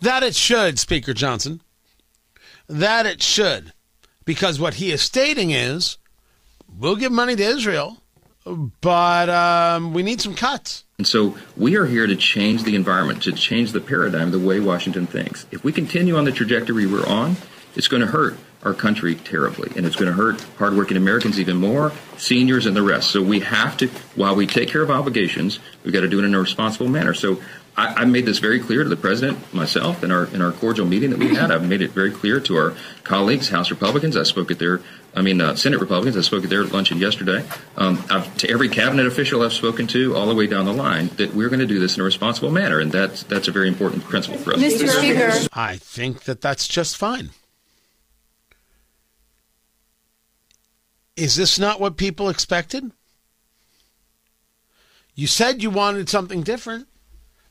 That 0.00 0.22
it 0.22 0.34
should, 0.34 0.78
Speaker 0.78 1.12
Johnson. 1.12 1.60
That 2.68 3.04
it 3.04 3.22
should. 3.22 3.72
Because 4.24 4.58
what 4.58 4.74
he 4.74 4.92
is 4.92 5.02
stating 5.02 5.50
is 5.50 5.98
we'll 6.78 6.96
give 6.96 7.12
money 7.12 7.36
to 7.36 7.42
Israel 7.42 7.98
but 8.44 9.28
um, 9.28 9.92
we 9.92 10.02
need 10.02 10.20
some 10.20 10.34
cuts. 10.34 10.84
And 10.98 11.06
so 11.06 11.36
we 11.56 11.76
are 11.76 11.86
here 11.86 12.06
to 12.06 12.16
change 12.16 12.62
the 12.62 12.76
environment, 12.76 13.22
to 13.24 13.32
change 13.32 13.72
the 13.72 13.80
paradigm, 13.80 14.30
the 14.30 14.38
way 14.38 14.60
Washington 14.60 15.06
thinks. 15.06 15.46
If 15.50 15.64
we 15.64 15.72
continue 15.72 16.16
on 16.16 16.24
the 16.24 16.32
trajectory 16.32 16.86
we're 16.86 17.06
on, 17.06 17.36
it's 17.74 17.88
going 17.88 18.02
to 18.02 18.06
hurt 18.06 18.36
our 18.62 18.74
country 18.74 19.14
terribly, 19.14 19.70
and 19.76 19.84
it's 19.84 19.96
going 19.96 20.10
to 20.10 20.16
hurt 20.16 20.40
hardworking 20.58 20.96
Americans 20.96 21.38
even 21.38 21.56
more, 21.56 21.92
seniors, 22.16 22.64
and 22.64 22.74
the 22.74 22.82
rest. 22.82 23.10
So 23.10 23.22
we 23.22 23.40
have 23.40 23.76
to, 23.78 23.88
while 24.14 24.34
we 24.34 24.46
take 24.46 24.68
care 24.70 24.82
of 24.82 24.90
obligations, 24.90 25.58
we've 25.82 25.92
got 25.92 26.00
to 26.00 26.08
do 26.08 26.18
it 26.18 26.24
in 26.24 26.34
a 26.34 26.40
responsible 26.40 26.88
manner. 26.88 27.12
So 27.12 27.42
I, 27.76 27.88
I, 27.88 28.04
made 28.04 28.24
this 28.24 28.38
very 28.38 28.60
clear 28.60 28.82
to 28.82 28.88
the 28.88 28.96
president, 28.96 29.52
myself, 29.52 30.02
in 30.02 30.10
our 30.10 30.26
in 30.26 30.40
our 30.40 30.52
cordial 30.52 30.86
meeting 30.86 31.10
that 31.10 31.18
we 31.18 31.34
had. 31.34 31.50
I've 31.50 31.68
made 31.68 31.82
it 31.82 31.90
very 31.90 32.10
clear 32.10 32.40
to 32.40 32.56
our 32.56 32.74
colleagues, 33.02 33.48
House 33.48 33.70
Republicans. 33.70 34.16
I 34.16 34.22
spoke 34.22 34.50
at 34.50 34.58
their, 34.58 34.80
I 35.16 35.22
mean, 35.22 35.40
uh, 35.40 35.54
Senate 35.54 35.80
Republicans. 35.80 36.16
I 36.16 36.22
spoke 36.22 36.44
at 36.44 36.50
their 36.50 36.64
luncheon 36.64 36.98
yesterday. 36.98 37.44
Um, 37.76 38.02
to 38.38 38.50
every 38.50 38.68
cabinet 38.68 39.06
official 39.06 39.42
I've 39.42 39.52
spoken 39.52 39.86
to, 39.88 40.16
all 40.16 40.26
the 40.26 40.34
way 40.34 40.46
down 40.46 40.64
the 40.64 40.72
line, 40.72 41.08
that 41.16 41.34
we're 41.34 41.48
going 41.48 41.60
to 41.60 41.66
do 41.66 41.78
this 41.78 41.96
in 41.96 42.00
a 42.00 42.04
responsible 42.04 42.50
manner, 42.50 42.80
and 42.80 42.90
that's 42.90 43.22
that's 43.24 43.46
a 43.46 43.52
very 43.52 43.68
important 43.68 44.04
principle 44.04 44.38
for 44.38 44.54
us. 44.54 44.60
Mr. 44.60 44.88
Speaker, 44.88 45.48
I 45.52 45.76
think 45.76 46.24
that 46.24 46.40
that's 46.40 46.66
just 46.66 46.96
fine. 46.96 47.30
Is 51.16 51.36
this 51.36 51.58
not 51.60 51.80
what 51.80 51.96
people 51.96 52.28
expected? 52.28 52.90
You 55.14 55.28
said 55.28 55.62
you 55.62 55.70
wanted 55.70 56.08
something 56.08 56.42
different. 56.42 56.88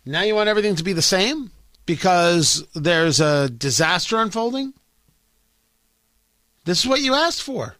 Now 0.05 0.23
you 0.23 0.35
want 0.35 0.49
everything 0.49 0.75
to 0.75 0.83
be 0.83 0.91
the 0.91 1.01
same 1.01 1.51
because 1.85 2.65
there's 2.75 3.21
a 3.21 3.49
disaster 3.49 4.17
unfolding? 4.17 4.73
This 6.65 6.79
is 6.79 6.87
what 6.87 7.01
you 7.01 7.13
asked 7.13 7.43
for. 7.43 7.75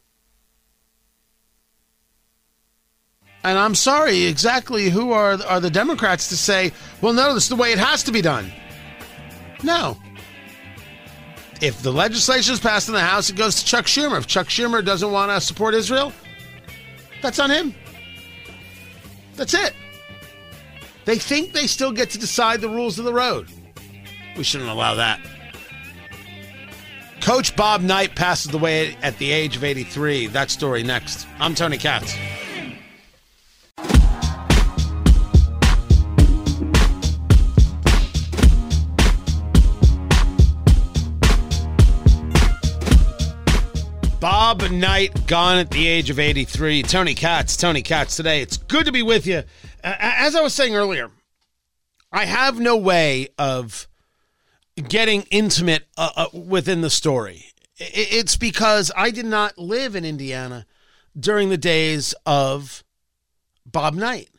And 3.44 3.58
I'm 3.58 3.76
sorry, 3.76 4.24
exactly 4.24 4.90
who 4.90 5.12
are, 5.12 5.38
are 5.44 5.60
the 5.60 5.70
Democrats 5.70 6.30
to 6.30 6.38
say, 6.38 6.72
well, 7.02 7.14
no, 7.14 7.34
this 7.34 7.44
is 7.44 7.50
the 7.50 7.58
way 7.58 7.74
it 7.74 7.78
has 7.78 8.04
to 8.04 8.12
be 8.12 8.22
done? 8.22 8.52
No. 9.64 9.98
If 11.62 11.82
the 11.82 11.92
legislation 11.92 12.54
is 12.54 12.60
passed 12.60 12.88
in 12.88 12.94
the 12.94 13.02
House, 13.02 13.30
it 13.30 13.36
goes 13.36 13.56
to 13.56 13.66
Chuck 13.66 13.86
Schumer. 13.86 14.18
If 14.18 14.28
Chuck 14.28 14.48
Schumer 14.48 14.84
doesn't 14.84 15.12
want 15.12 15.32
to 15.32 15.42
support 15.42 15.74
Israel, 15.74 16.14
that's 17.22 17.40
on 17.40 17.50
him. 17.50 17.76
That's 19.36 19.54
it. 19.54 19.74
They 21.06 21.18
think 21.18 21.52
they 21.52 21.68
still 21.68 21.92
get 21.92 22.10
to 22.12 22.18
decide 22.18 22.62
the 22.62 22.70
rules 22.70 22.98
of 22.98 23.06
the 23.06 23.14
road. 23.14 23.50
We 24.38 24.44
shouldn't 24.44 24.70
allow 24.70 24.96
that. 24.96 25.20
Coach 27.24 27.56
Bob 27.56 27.80
Knight 27.80 28.18
passes 28.18 28.54
away 28.54 28.98
at 29.02 29.18
the 29.18 29.32
age 29.32 29.56
of 29.56 29.64
83. 29.64 30.28
That 30.28 30.52
story 30.52 30.84
next. 30.84 31.26
I'm 31.40 31.56
Tony 31.56 31.78
Katz. 31.78 32.18
Bob 44.20 44.70
Knight 44.70 45.26
gone 45.26 45.60
at 45.60 45.72
the 45.72 45.88
age 45.88 46.10
of 46.10 46.20
83. 46.20 46.84
Tony 46.84 47.14
Katz, 47.14 47.56
Tony 47.56 47.82
Katz 47.82 48.18
today. 48.18 48.42
It's 48.42 48.58
good 48.58 48.86
to 48.86 48.92
be 48.92 49.02
with 49.02 49.26
you. 49.26 49.44
As 49.82 50.36
I 50.36 50.42
was 50.42 50.54
saying 50.54 50.76
earlier, 50.76 51.10
I 52.12 52.26
have 52.26 52.60
no 52.60 52.76
way 52.76 53.30
of 53.38 53.88
getting 54.76 55.24
intimate 55.32 55.86
uh, 55.98 56.10
uh, 56.16 56.26
within 56.34 56.82
the 56.82 56.90
story. 56.90 57.46
It's 57.78 58.38
because 58.38 58.92
I 58.96 59.12
did 59.12 59.26
not 59.26 59.58
live 59.58 59.96
in 59.96 60.06
Indiana 60.06 60.66
during 61.20 61.50
the 61.50 61.58
days 61.58 62.14
of 62.26 62.84
Bob 63.66 63.94
Knight. 63.94 64.30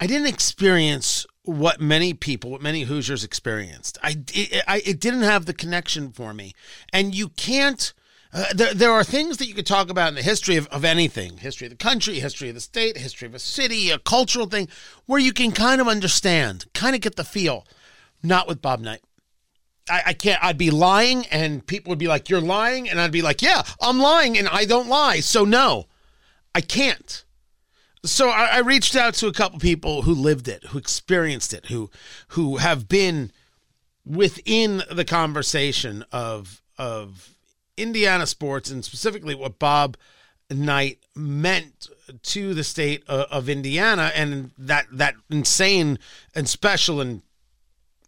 I 0.00 0.06
didn't 0.06 0.26
experience 0.26 1.26
what 1.44 1.80
many 1.80 2.14
people, 2.14 2.50
what 2.50 2.62
many 2.62 2.82
Hoosiers 2.82 3.24
experienced. 3.24 3.98
I, 4.02 4.16
it, 4.32 4.64
I, 4.66 4.82
it 4.84 5.00
didn't 5.00 5.22
have 5.22 5.46
the 5.46 5.54
connection 5.54 6.10
for 6.10 6.34
me. 6.34 6.52
And 6.92 7.14
you 7.14 7.28
can't 7.28 7.92
uh, 8.34 8.52
there, 8.52 8.74
there 8.74 8.90
are 8.90 9.04
things 9.04 9.36
that 9.36 9.46
you 9.46 9.54
could 9.54 9.66
talk 9.66 9.88
about 9.88 10.08
in 10.08 10.16
the 10.16 10.22
history 10.22 10.56
of, 10.56 10.66
of 10.68 10.84
anything 10.84 11.36
history 11.36 11.68
of 11.68 11.70
the 11.70 11.76
country, 11.76 12.18
history 12.18 12.48
of 12.48 12.56
the 12.56 12.60
state, 12.60 12.96
history 12.98 13.28
of 13.28 13.34
a 13.34 13.38
city, 13.38 13.90
a 13.90 13.98
cultural 13.98 14.46
thing, 14.46 14.68
where 15.06 15.20
you 15.20 15.32
can 15.32 15.52
kind 15.52 15.80
of 15.80 15.86
understand, 15.86 16.64
kind 16.74 16.96
of 16.96 17.00
get 17.00 17.14
the 17.14 17.22
feel. 17.22 17.64
Not 18.24 18.48
with 18.48 18.60
Bob 18.60 18.80
Knight. 18.80 19.02
I, 19.88 20.02
I 20.06 20.12
can't, 20.12 20.42
I'd 20.42 20.58
be 20.58 20.70
lying, 20.70 21.26
and 21.26 21.66
people 21.66 21.90
would 21.90 21.98
be 21.98 22.08
like, 22.08 22.28
You're 22.28 22.40
lying. 22.40 22.88
And 22.88 23.00
I'd 23.00 23.12
be 23.12 23.22
like, 23.22 23.42
Yeah, 23.42 23.62
I'm 23.80 23.98
lying, 23.98 24.38
and 24.38 24.48
I 24.48 24.64
don't 24.64 24.88
lie. 24.88 25.20
So, 25.20 25.44
no, 25.44 25.86
I 26.54 26.60
can't. 26.60 27.24
So 28.04 28.28
I, 28.28 28.46
I 28.52 28.58
reached 28.58 28.96
out 28.96 29.14
to 29.14 29.28
a 29.28 29.32
couple 29.32 29.58
people 29.58 30.02
who 30.02 30.14
lived 30.14 30.46
it, 30.46 30.64
who 30.66 30.78
experienced 30.78 31.54
it, 31.54 31.66
who 31.66 31.90
who 32.28 32.58
have 32.58 32.88
been 32.88 33.32
within 34.04 34.82
the 34.90 35.04
conversation 35.04 36.04
of 36.12 36.62
of 36.78 37.34
Indiana 37.76 38.26
sports 38.26 38.70
and 38.70 38.84
specifically 38.84 39.34
what 39.34 39.58
Bob 39.58 39.96
Knight 40.50 40.98
meant 41.16 41.88
to 42.22 42.52
the 42.52 42.64
state 42.64 43.02
of 43.08 43.48
Indiana 43.48 44.12
and 44.14 44.50
that 44.58 44.86
that 44.92 45.14
insane 45.30 45.98
and 46.34 46.48
special 46.48 47.00
and 47.00 47.22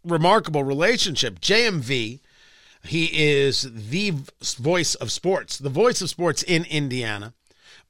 remarkable 0.06 0.64
relationship. 0.64 1.40
JMV, 1.40 2.20
he 2.84 3.04
is 3.12 3.68
the 3.72 4.14
voice 4.58 4.94
of 4.94 5.10
sports, 5.10 5.58
the 5.58 5.68
voice 5.68 6.00
of 6.00 6.08
sports 6.08 6.42
in 6.42 6.64
Indiana 6.64 7.34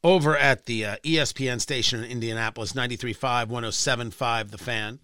over 0.02 0.36
at 0.36 0.66
the 0.66 0.84
uh, 0.84 0.96
ESPN 1.04 1.60
station 1.60 2.02
in 2.02 2.10
Indianapolis, 2.10 2.72
93.5, 2.72 3.46
107.5, 3.46 4.50
The 4.50 4.58
Fan. 4.58 4.98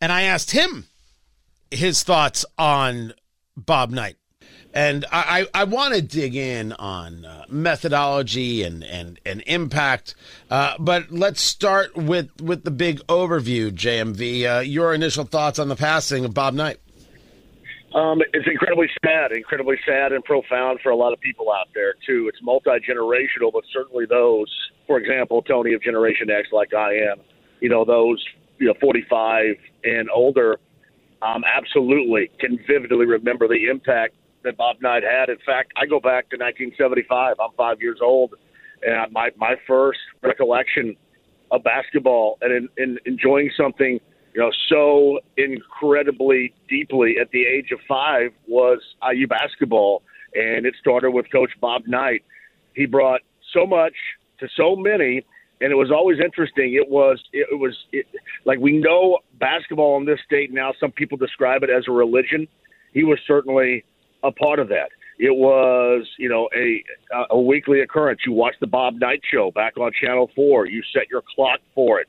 And 0.00 0.12
I 0.12 0.22
asked 0.22 0.52
him 0.52 0.86
his 1.70 2.02
thoughts 2.02 2.44
on 2.56 3.14
Bob 3.56 3.90
Knight. 3.90 4.16
And 4.74 5.06
I, 5.10 5.46
I 5.54 5.64
want 5.64 5.94
to 5.94 6.02
dig 6.02 6.36
in 6.36 6.72
on 6.72 7.24
uh, 7.24 7.44
methodology 7.48 8.62
and, 8.62 8.84
and, 8.84 9.18
and 9.24 9.42
impact, 9.46 10.14
uh, 10.50 10.74
but 10.78 11.10
let's 11.10 11.40
start 11.40 11.96
with, 11.96 12.28
with 12.40 12.64
the 12.64 12.70
big 12.70 13.00
overview, 13.06 13.70
JMV. 13.70 14.58
Uh, 14.58 14.60
your 14.60 14.92
initial 14.92 15.24
thoughts 15.24 15.58
on 15.58 15.68
the 15.68 15.76
passing 15.76 16.24
of 16.26 16.34
Bob 16.34 16.54
Knight. 16.54 16.78
Um, 17.94 18.20
it's 18.34 18.46
incredibly 18.46 18.90
sad, 19.02 19.32
incredibly 19.32 19.78
sad 19.86 20.12
and 20.12 20.22
profound 20.22 20.80
for 20.82 20.90
a 20.90 20.96
lot 20.96 21.14
of 21.14 21.20
people 21.20 21.50
out 21.50 21.68
there, 21.74 21.94
too. 22.06 22.28
It's 22.28 22.42
multi 22.42 22.70
generational, 22.86 23.50
but 23.50 23.64
certainly 23.72 24.04
those, 24.04 24.54
for 24.86 24.98
example, 24.98 25.40
Tony 25.40 25.72
of 25.72 25.82
Generation 25.82 26.30
X, 26.30 26.48
like 26.52 26.74
I 26.74 26.92
am, 27.10 27.20
you 27.60 27.70
know, 27.70 27.86
those, 27.86 28.22
you 28.58 28.66
know, 28.66 28.74
45 28.78 29.56
and 29.84 30.10
older, 30.10 30.58
um, 31.22 31.42
absolutely 31.44 32.30
can 32.38 32.58
vividly 32.66 33.06
remember 33.06 33.48
the 33.48 33.68
impact 33.70 34.14
that 34.44 34.56
Bob 34.56 34.76
Knight 34.80 35.02
had. 35.02 35.28
In 35.28 35.38
fact, 35.44 35.72
I 35.76 35.86
go 35.86 36.00
back 36.00 36.30
to 36.30 36.36
1975. 36.36 37.36
I'm 37.40 37.50
five 37.56 37.80
years 37.80 37.98
old, 38.02 38.34
and 38.82 39.12
my 39.12 39.30
my 39.36 39.56
first 39.66 40.00
recollection 40.22 40.96
of 41.50 41.62
basketball 41.64 42.38
and 42.42 42.52
in, 42.52 42.68
in 42.82 42.98
enjoying 43.06 43.50
something 43.56 43.98
you 44.34 44.40
know 44.40 44.50
so 44.68 45.20
incredibly 45.36 46.52
deeply 46.68 47.16
at 47.20 47.30
the 47.30 47.44
age 47.44 47.70
of 47.72 47.78
five 47.88 48.30
was 48.46 48.80
IU 49.02 49.26
basketball, 49.26 50.02
and 50.34 50.66
it 50.66 50.74
started 50.80 51.10
with 51.10 51.26
Coach 51.32 51.50
Bob 51.60 51.82
Knight. 51.86 52.24
He 52.74 52.86
brought 52.86 53.22
so 53.52 53.66
much 53.66 53.94
to 54.40 54.48
so 54.56 54.76
many 54.76 55.24
and 55.60 55.72
it 55.72 55.74
was 55.74 55.90
always 55.90 56.18
interesting. 56.20 56.74
It 56.74 56.88
was 56.88 57.22
it, 57.32 57.58
was 57.58 57.76
it, 57.92 58.06
like 58.44 58.58
we 58.58 58.78
know 58.78 59.18
basketball 59.38 59.96
in 59.98 60.04
this 60.04 60.20
state 60.24 60.52
now. 60.52 60.72
Some 60.78 60.92
people 60.92 61.18
describe 61.18 61.62
it 61.62 61.70
as 61.70 61.84
a 61.88 61.92
religion. 61.92 62.46
He 62.92 63.04
was 63.04 63.18
certainly 63.26 63.84
a 64.22 64.32
part 64.32 64.58
of 64.58 64.68
that. 64.68 64.90
It 65.18 65.34
was, 65.34 66.06
you 66.18 66.28
know, 66.28 66.48
a 66.56 66.84
a 67.30 67.40
weekly 67.40 67.80
occurrence. 67.80 68.20
You 68.24 68.32
watch 68.32 68.54
the 68.60 68.68
Bob 68.68 68.94
Knight 69.00 69.20
Show 69.32 69.50
back 69.50 69.76
on 69.76 69.90
Channel 70.00 70.30
Four. 70.34 70.66
You 70.66 70.82
set 70.94 71.10
your 71.10 71.22
clock 71.34 71.60
for 71.74 72.00
it 72.00 72.08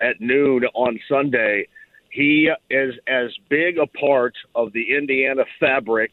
at 0.00 0.20
noon 0.20 0.64
on 0.74 0.98
Sunday. 1.08 1.68
He 2.10 2.50
is 2.70 2.94
as 3.06 3.30
big 3.50 3.76
a 3.78 3.86
part 3.86 4.34
of 4.54 4.72
the 4.72 4.96
Indiana 4.96 5.44
fabric 5.60 6.12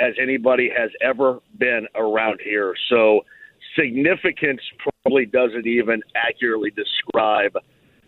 as 0.00 0.14
anybody 0.20 0.70
has 0.74 0.90
ever 1.02 1.40
been 1.58 1.86
around 1.94 2.40
here. 2.42 2.74
So 2.88 3.26
significance 3.78 4.60
probably 5.02 5.26
doesn't 5.26 5.66
even 5.66 6.02
accurately 6.14 6.70
describe 6.70 7.52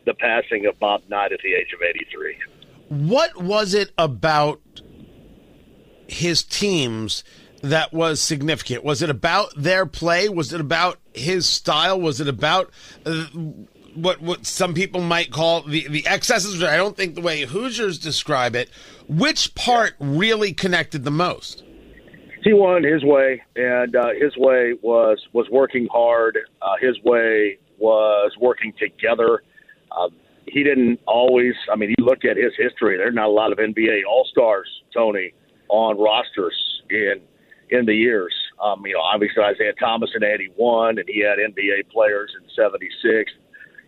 the 0.07 0.15
passing 0.15 0.67
of 0.67 0.79
Bob 0.79 1.03
Knight 1.09 1.33
at 1.33 1.41
the 1.43 1.53
age 1.53 1.73
of 1.75 1.83
83. 1.83 2.37
What 2.89 3.43
was 3.43 3.75
it 3.75 3.93
about 3.99 4.61
his 6.07 6.43
teams 6.43 7.25
that 7.63 7.93
was 7.93 8.21
significant? 8.21 8.85
Was 8.85 9.03
it 9.03 9.11
about 9.11 9.53
their 9.57 9.87
play? 9.87 10.29
Was 10.29 10.53
it 10.53 10.61
about 10.61 10.99
his 11.15 11.49
style? 11.49 12.01
Was 12.01 12.21
it 12.21 12.29
about 12.29 12.71
uh, 13.07 13.27
what 13.95 14.21
what 14.21 14.47
some 14.47 14.75
people 14.75 15.01
might 15.01 15.31
call 15.31 15.63
the 15.63 15.89
the 15.89 16.07
excesses? 16.07 16.63
I 16.63 16.77
don't 16.77 16.97
think 16.97 17.15
the 17.15 17.21
way 17.21 17.43
Hoosiers 17.43 17.99
describe 17.99 18.55
it. 18.55 18.69
Which 19.09 19.55
part 19.55 19.95
really 19.99 20.53
connected 20.53 21.05
the 21.05 21.11
most? 21.11 21.63
He 22.43 22.53
won 22.53 22.85
his 22.85 23.03
way, 23.03 23.43
and 23.57 23.97
uh, 23.97 24.11
his 24.21 24.37
way 24.37 24.75
was 24.83 25.19
was 25.33 25.49
working 25.51 25.89
hard. 25.91 26.39
Uh, 26.61 26.75
his 26.81 27.01
way 27.03 27.59
was 27.79 28.33
working 28.39 28.73
together. 28.79 29.43
Um, 29.97 30.11
he 30.47 30.63
didn't 30.63 31.01
always. 31.07 31.55
I 31.73 31.77
mean, 31.77 31.95
you 31.97 32.05
look 32.05 32.25
at 32.25 32.37
his 32.37 32.53
history. 32.59 32.99
There's 32.99 33.15
not 33.15 33.29
a 33.29 33.33
lot 33.33 33.53
of 33.53 33.59
NBA 33.59 34.03
All 34.09 34.27
Stars, 34.31 34.69
Tony, 34.93 35.33
on 35.69 35.99
rosters 35.99 36.55
in 36.91 37.21
in 37.71 37.87
the 37.87 37.95
years. 37.95 38.35
Um, 38.63 38.85
you 38.87 38.95
know, 38.95 39.01
obviously 39.01 39.43
Isiah 39.43 39.73
Thomas 39.79 40.11
in 40.15 40.25
'81, 40.25 40.99
and 40.99 41.09
he 41.09 41.21
had 41.21 41.39
NBA 41.39 41.91
players 41.91 42.33
in 42.41 42.49
'76. 42.55 43.31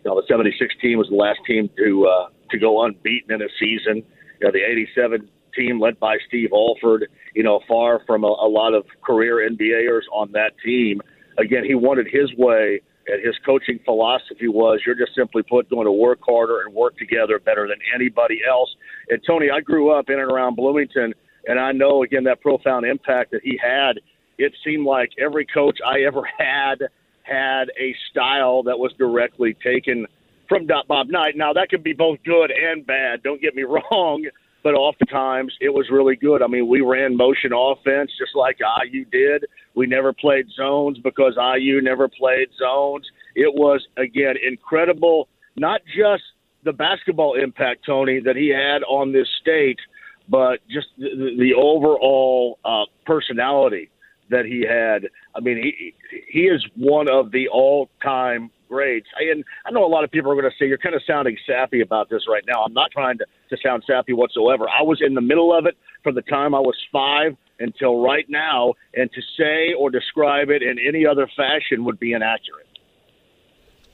You 0.03 0.11
know, 0.11 0.21
the 0.21 0.27
'76 0.27 0.73
team 0.81 0.97
was 0.97 1.07
the 1.09 1.15
last 1.15 1.39
team 1.47 1.69
to 1.77 2.07
uh, 2.07 2.29
to 2.51 2.59
go 2.59 2.83
unbeaten 2.83 3.33
in 3.33 3.41
a 3.41 3.49
season. 3.59 4.03
You 4.39 4.47
know, 4.47 4.51
the 4.51 4.63
'87 4.63 5.29
team 5.55 5.79
led 5.79 5.99
by 5.99 6.17
Steve 6.27 6.49
Alford. 6.53 7.07
You 7.33 7.43
know, 7.43 7.61
far 7.67 8.01
from 8.05 8.23
a, 8.23 8.27
a 8.27 8.49
lot 8.49 8.73
of 8.73 8.85
career 9.05 9.47
NBAers 9.49 10.03
on 10.13 10.31
that 10.33 10.51
team. 10.63 11.01
Again, 11.37 11.63
he 11.63 11.75
wanted 11.75 12.07
his 12.11 12.33
way, 12.35 12.81
and 13.07 13.23
his 13.25 13.35
coaching 13.45 13.79
philosophy 13.85 14.47
was: 14.47 14.81
you're 14.85 14.95
just 14.95 15.15
simply 15.15 15.43
put 15.43 15.69
going 15.69 15.85
to 15.85 15.91
work 15.91 16.19
harder 16.27 16.61
and 16.61 16.73
work 16.75 16.97
together 16.97 17.39
better 17.39 17.67
than 17.67 17.77
anybody 17.95 18.41
else. 18.47 18.75
And 19.09 19.21
Tony, 19.25 19.49
I 19.49 19.61
grew 19.61 19.91
up 19.91 20.09
in 20.09 20.19
and 20.19 20.31
around 20.31 20.55
Bloomington 20.55 21.13
and 21.47 21.59
I 21.59 21.71
know, 21.71 22.03
again, 22.03 22.25
that 22.25 22.41
profound 22.41 22.85
impact 22.85 23.31
that 23.31 23.41
he 23.43 23.59
had. 23.61 23.99
It 24.37 24.53
seemed 24.63 24.85
like 24.85 25.11
every 25.17 25.45
coach 25.45 25.79
I 25.85 26.01
ever 26.01 26.21
had 26.37 26.83
had 27.23 27.69
a 27.79 27.95
style 28.11 28.63
that 28.63 28.77
was 28.77 28.91
directly 28.97 29.55
taken 29.63 30.05
from 30.47 30.67
Bob 30.87 31.07
Knight. 31.09 31.35
Now, 31.35 31.53
that 31.53 31.69
could 31.69 31.83
be 31.83 31.93
both 31.93 32.19
good 32.23 32.51
and 32.51 32.85
bad. 32.85 33.23
Don't 33.23 33.41
get 33.41 33.55
me 33.55 33.63
wrong. 33.91 34.25
But 34.63 34.73
oftentimes 34.73 35.53
it 35.61 35.69
was 35.69 35.89
really 35.89 36.17
good. 36.17 36.41
I 36.41 36.47
mean, 36.47 36.67
we 36.67 36.81
ran 36.81 37.15
motion 37.15 37.51
offense 37.53 38.11
just 38.19 38.35
like 38.35 38.57
IU 38.83 39.05
did. 39.05 39.45
We 39.75 39.87
never 39.87 40.11
played 40.11 40.47
zones 40.55 40.97
because 40.97 41.37
IU 41.37 41.79
never 41.81 42.09
played 42.09 42.49
zones. 42.59 43.07
It 43.35 43.53
was, 43.53 43.87
again, 43.95 44.35
incredible, 44.45 45.29
not 45.55 45.81
just 45.85 46.23
the 46.63 46.73
basketball 46.73 47.35
impact, 47.35 47.85
Tony, 47.85 48.19
that 48.19 48.35
he 48.35 48.49
had 48.49 48.83
on 48.83 49.13
this 49.13 49.27
state– 49.41 49.79
but 50.27 50.59
just 50.69 50.87
the, 50.97 51.35
the 51.37 51.53
overall 51.53 52.59
uh, 52.65 52.83
personality 53.05 53.89
that 54.29 54.45
he 54.45 54.65
had. 54.67 55.09
I 55.35 55.39
mean, 55.39 55.57
he 55.57 55.93
he 56.27 56.41
is 56.41 56.65
one 56.75 57.09
of 57.09 57.31
the 57.31 57.47
all-time 57.47 58.51
greats. 58.67 59.07
And 59.19 59.43
I 59.65 59.71
know 59.71 59.85
a 59.85 59.87
lot 59.87 60.03
of 60.03 60.11
people 60.11 60.31
are 60.31 60.35
going 60.35 60.49
to 60.49 60.55
say 60.59 60.67
you're 60.67 60.77
kind 60.77 60.95
of 60.95 61.01
sounding 61.07 61.37
sappy 61.47 61.81
about 61.81 62.09
this 62.09 62.23
right 62.29 62.43
now. 62.47 62.63
I'm 62.63 62.73
not 62.73 62.91
trying 62.91 63.17
to, 63.19 63.25
to 63.49 63.57
sound 63.63 63.83
sappy 63.87 64.13
whatsoever. 64.13 64.65
I 64.67 64.83
was 64.83 65.01
in 65.01 65.13
the 65.13 65.21
middle 65.21 65.57
of 65.57 65.65
it 65.65 65.77
from 66.03 66.15
the 66.15 66.21
time 66.23 66.53
I 66.53 66.59
was 66.59 66.75
five 66.91 67.37
until 67.59 68.01
right 68.01 68.25
now, 68.29 68.73
and 68.93 69.11
to 69.13 69.21
say 69.37 69.73
or 69.73 69.89
describe 69.89 70.49
it 70.49 70.61
in 70.61 70.77
any 70.85 71.05
other 71.05 71.27
fashion 71.35 71.85
would 71.85 71.99
be 71.99 72.13
inaccurate. 72.13 72.67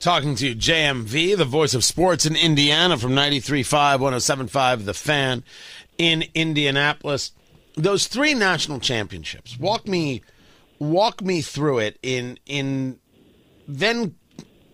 Talking 0.00 0.34
to 0.34 0.54
JMV, 0.54 1.34
the 1.34 1.46
voice 1.46 1.72
of 1.72 1.82
sports 1.82 2.26
in 2.26 2.36
Indiana 2.36 2.98
from 2.98 3.12
93.5, 3.12 4.00
107.5, 4.00 4.84
The 4.84 4.92
Fan 4.92 5.44
in 5.98 6.24
Indianapolis. 6.34 7.32
Those 7.76 8.06
three 8.06 8.34
national 8.34 8.80
championships. 8.80 9.58
Walk 9.58 9.86
me 9.86 10.22
walk 10.78 11.22
me 11.22 11.40
through 11.40 11.78
it 11.78 11.98
in 12.02 12.38
in 12.46 12.98
then 13.66 14.14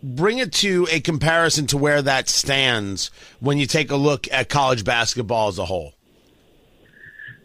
bring 0.02 0.38
it 0.38 0.52
to 0.52 0.88
a 0.90 1.00
comparison 1.00 1.66
to 1.66 1.76
where 1.76 2.02
that 2.02 2.28
stands 2.28 3.10
when 3.38 3.58
you 3.58 3.66
take 3.66 3.90
a 3.90 3.96
look 3.96 4.26
at 4.32 4.48
college 4.48 4.84
basketball 4.84 5.48
as 5.48 5.58
a 5.58 5.64
whole. 5.64 5.94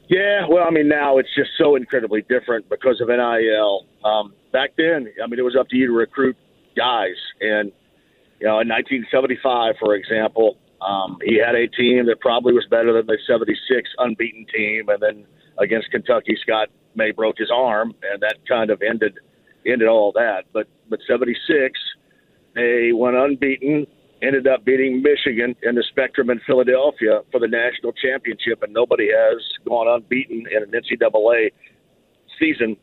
Yeah, 0.08 0.46
well, 0.48 0.64
I 0.66 0.70
mean, 0.70 0.88
now 0.88 1.18
it's 1.18 1.34
just 1.36 1.50
so 1.58 1.76
incredibly 1.76 2.22
different 2.22 2.70
because 2.70 3.02
of 3.02 3.08
NIL. 3.08 3.86
Um, 4.04 4.34
back 4.54 4.72
then, 4.78 5.12
I 5.22 5.28
mean, 5.28 5.40
it 5.40 5.44
was 5.44 5.56
up 5.56 5.68
to 5.70 5.76
you 5.76 5.88
to 5.88 5.94
recruit 5.94 6.38
guys, 6.78 7.16
and 7.42 7.72
you 8.40 8.48
know, 8.48 8.60
in 8.60 8.68
1975, 8.68 9.76
for 9.80 9.96
example, 9.96 10.58
um, 10.82 11.18
he 11.24 11.38
had 11.38 11.56
a 11.56 11.68
team 11.68 12.06
that 12.08 12.20
probably 12.20 12.54
was 12.54 12.66
better 12.70 12.94
than 12.94 13.06
the 13.06 13.18
76 13.28 13.90
unbeaten 13.98 14.46
team, 14.54 14.90
and 14.90 15.02
then 15.02 15.26
against 15.58 15.92
Kentucky, 15.92 16.38
Scott 16.42 16.70
May 16.96 17.12
broke 17.12 17.38
his 17.38 17.52
arm, 17.54 17.94
and 18.12 18.22
that 18.22 18.38
kind 18.48 18.70
of 18.70 18.82
ended 18.82 19.18
ended 19.66 19.88
all 19.88 20.12
that. 20.14 20.44
But 20.54 20.68
but 20.90 21.00
76, 21.08 21.80
they 22.54 22.92
went 22.94 23.16
unbeaten, 23.16 23.88
ended 24.22 24.48
up 24.48 24.64
beating 24.64 25.02
Michigan 25.02 25.56
in 25.64 25.76
the 25.76 25.84
Spectrum 25.90 26.30
in 26.30 26.40
Philadelphia 26.46 27.22
for 27.32 27.40
the 27.40 27.48
national 27.48 27.92
championship, 27.94 28.64
and 28.64 28.74
nobody 28.74 29.10
has 29.12 29.42
gone 29.68 29.88
unbeaten 29.88 30.46
in 30.52 30.64
an 30.64 30.72
NCAA 30.72 31.52
season 32.40 32.78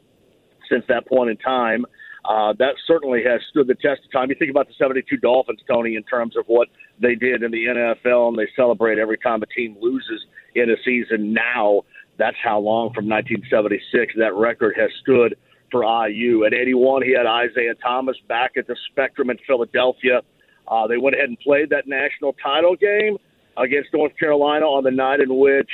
since 0.70 0.84
that 0.88 1.06
point 1.06 1.30
in 1.30 1.36
time. 1.38 1.84
Uh, 2.24 2.52
that 2.58 2.74
certainly 2.86 3.22
has 3.24 3.40
stood 3.50 3.66
the 3.66 3.74
test 3.74 4.04
of 4.04 4.12
time. 4.12 4.28
You 4.30 4.36
think 4.38 4.50
about 4.50 4.68
the 4.68 4.74
72 4.78 5.16
Dolphins, 5.16 5.60
Tony, 5.68 5.96
in 5.96 6.04
terms 6.04 6.36
of 6.36 6.44
what 6.46 6.68
they 7.00 7.14
did 7.14 7.42
in 7.42 7.50
the 7.50 7.64
NFL, 7.64 8.28
and 8.28 8.38
they 8.38 8.48
celebrate 8.54 8.98
every 8.98 9.18
time 9.18 9.42
a 9.42 9.46
team 9.46 9.76
loses 9.80 10.24
in 10.54 10.70
a 10.70 10.76
season. 10.84 11.32
Now, 11.32 11.82
that's 12.18 12.36
how 12.42 12.60
long 12.60 12.92
from 12.92 13.08
1976 13.08 14.14
that 14.18 14.34
record 14.34 14.76
has 14.78 14.90
stood 15.00 15.36
for 15.72 15.82
IU. 15.82 16.44
At 16.44 16.54
81, 16.54 17.02
he 17.02 17.12
had 17.12 17.26
Isiah 17.26 17.74
Thomas 17.82 18.16
back 18.28 18.52
at 18.56 18.68
the 18.68 18.76
Spectrum 18.90 19.30
in 19.30 19.38
Philadelphia. 19.46 20.20
Uh, 20.68 20.86
they 20.86 20.98
went 20.98 21.16
ahead 21.16 21.28
and 21.28 21.40
played 21.40 21.70
that 21.70 21.88
national 21.88 22.34
title 22.34 22.76
game 22.76 23.16
against 23.56 23.92
North 23.92 24.16
Carolina 24.16 24.66
on 24.66 24.84
the 24.84 24.90
night 24.90 25.20
in 25.20 25.36
which 25.36 25.70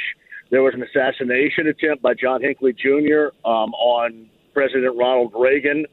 there 0.51 0.63
was 0.63 0.73
an 0.75 0.83
assassination 0.83 1.67
attempt 1.67 2.03
by 2.03 2.15
John 2.15 2.41
Hinckley 2.41 2.73
Jr. 2.73 3.37
Um, 3.45 3.75
on 3.75 4.31
President 4.55 4.97
Ronald 4.97 5.33
Reagan. 5.37 5.85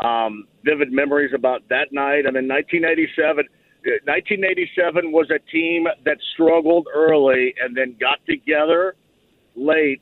Um, 0.00 0.46
vivid 0.64 0.92
memories 0.92 1.32
about 1.34 1.68
that 1.70 1.92
night. 1.92 2.26
And 2.26 2.36
then 2.36 2.46
1987. 2.48 3.44
1987 4.04 5.12
was 5.12 5.30
a 5.30 5.38
team 5.50 5.86
that 6.04 6.18
struggled 6.34 6.88
early 6.94 7.54
and 7.62 7.76
then 7.76 7.96
got 7.98 8.18
together 8.26 8.94
late 9.54 10.00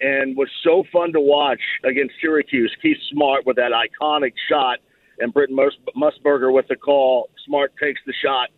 and 0.00 0.36
was 0.36 0.48
so 0.62 0.84
fun 0.92 1.12
to 1.12 1.20
watch 1.20 1.60
against 1.84 2.14
Syracuse. 2.20 2.74
Keith 2.82 2.98
Smart 3.10 3.46
with 3.46 3.56
that 3.56 3.72
iconic 3.72 4.32
shot, 4.48 4.78
and 5.18 5.32
Brent 5.32 5.50
Musburger 5.50 6.52
with 6.52 6.68
the 6.68 6.76
call. 6.76 7.30
Smart 7.46 7.72
takes 7.82 8.00
the 8.06 8.12
shot. 8.22 8.50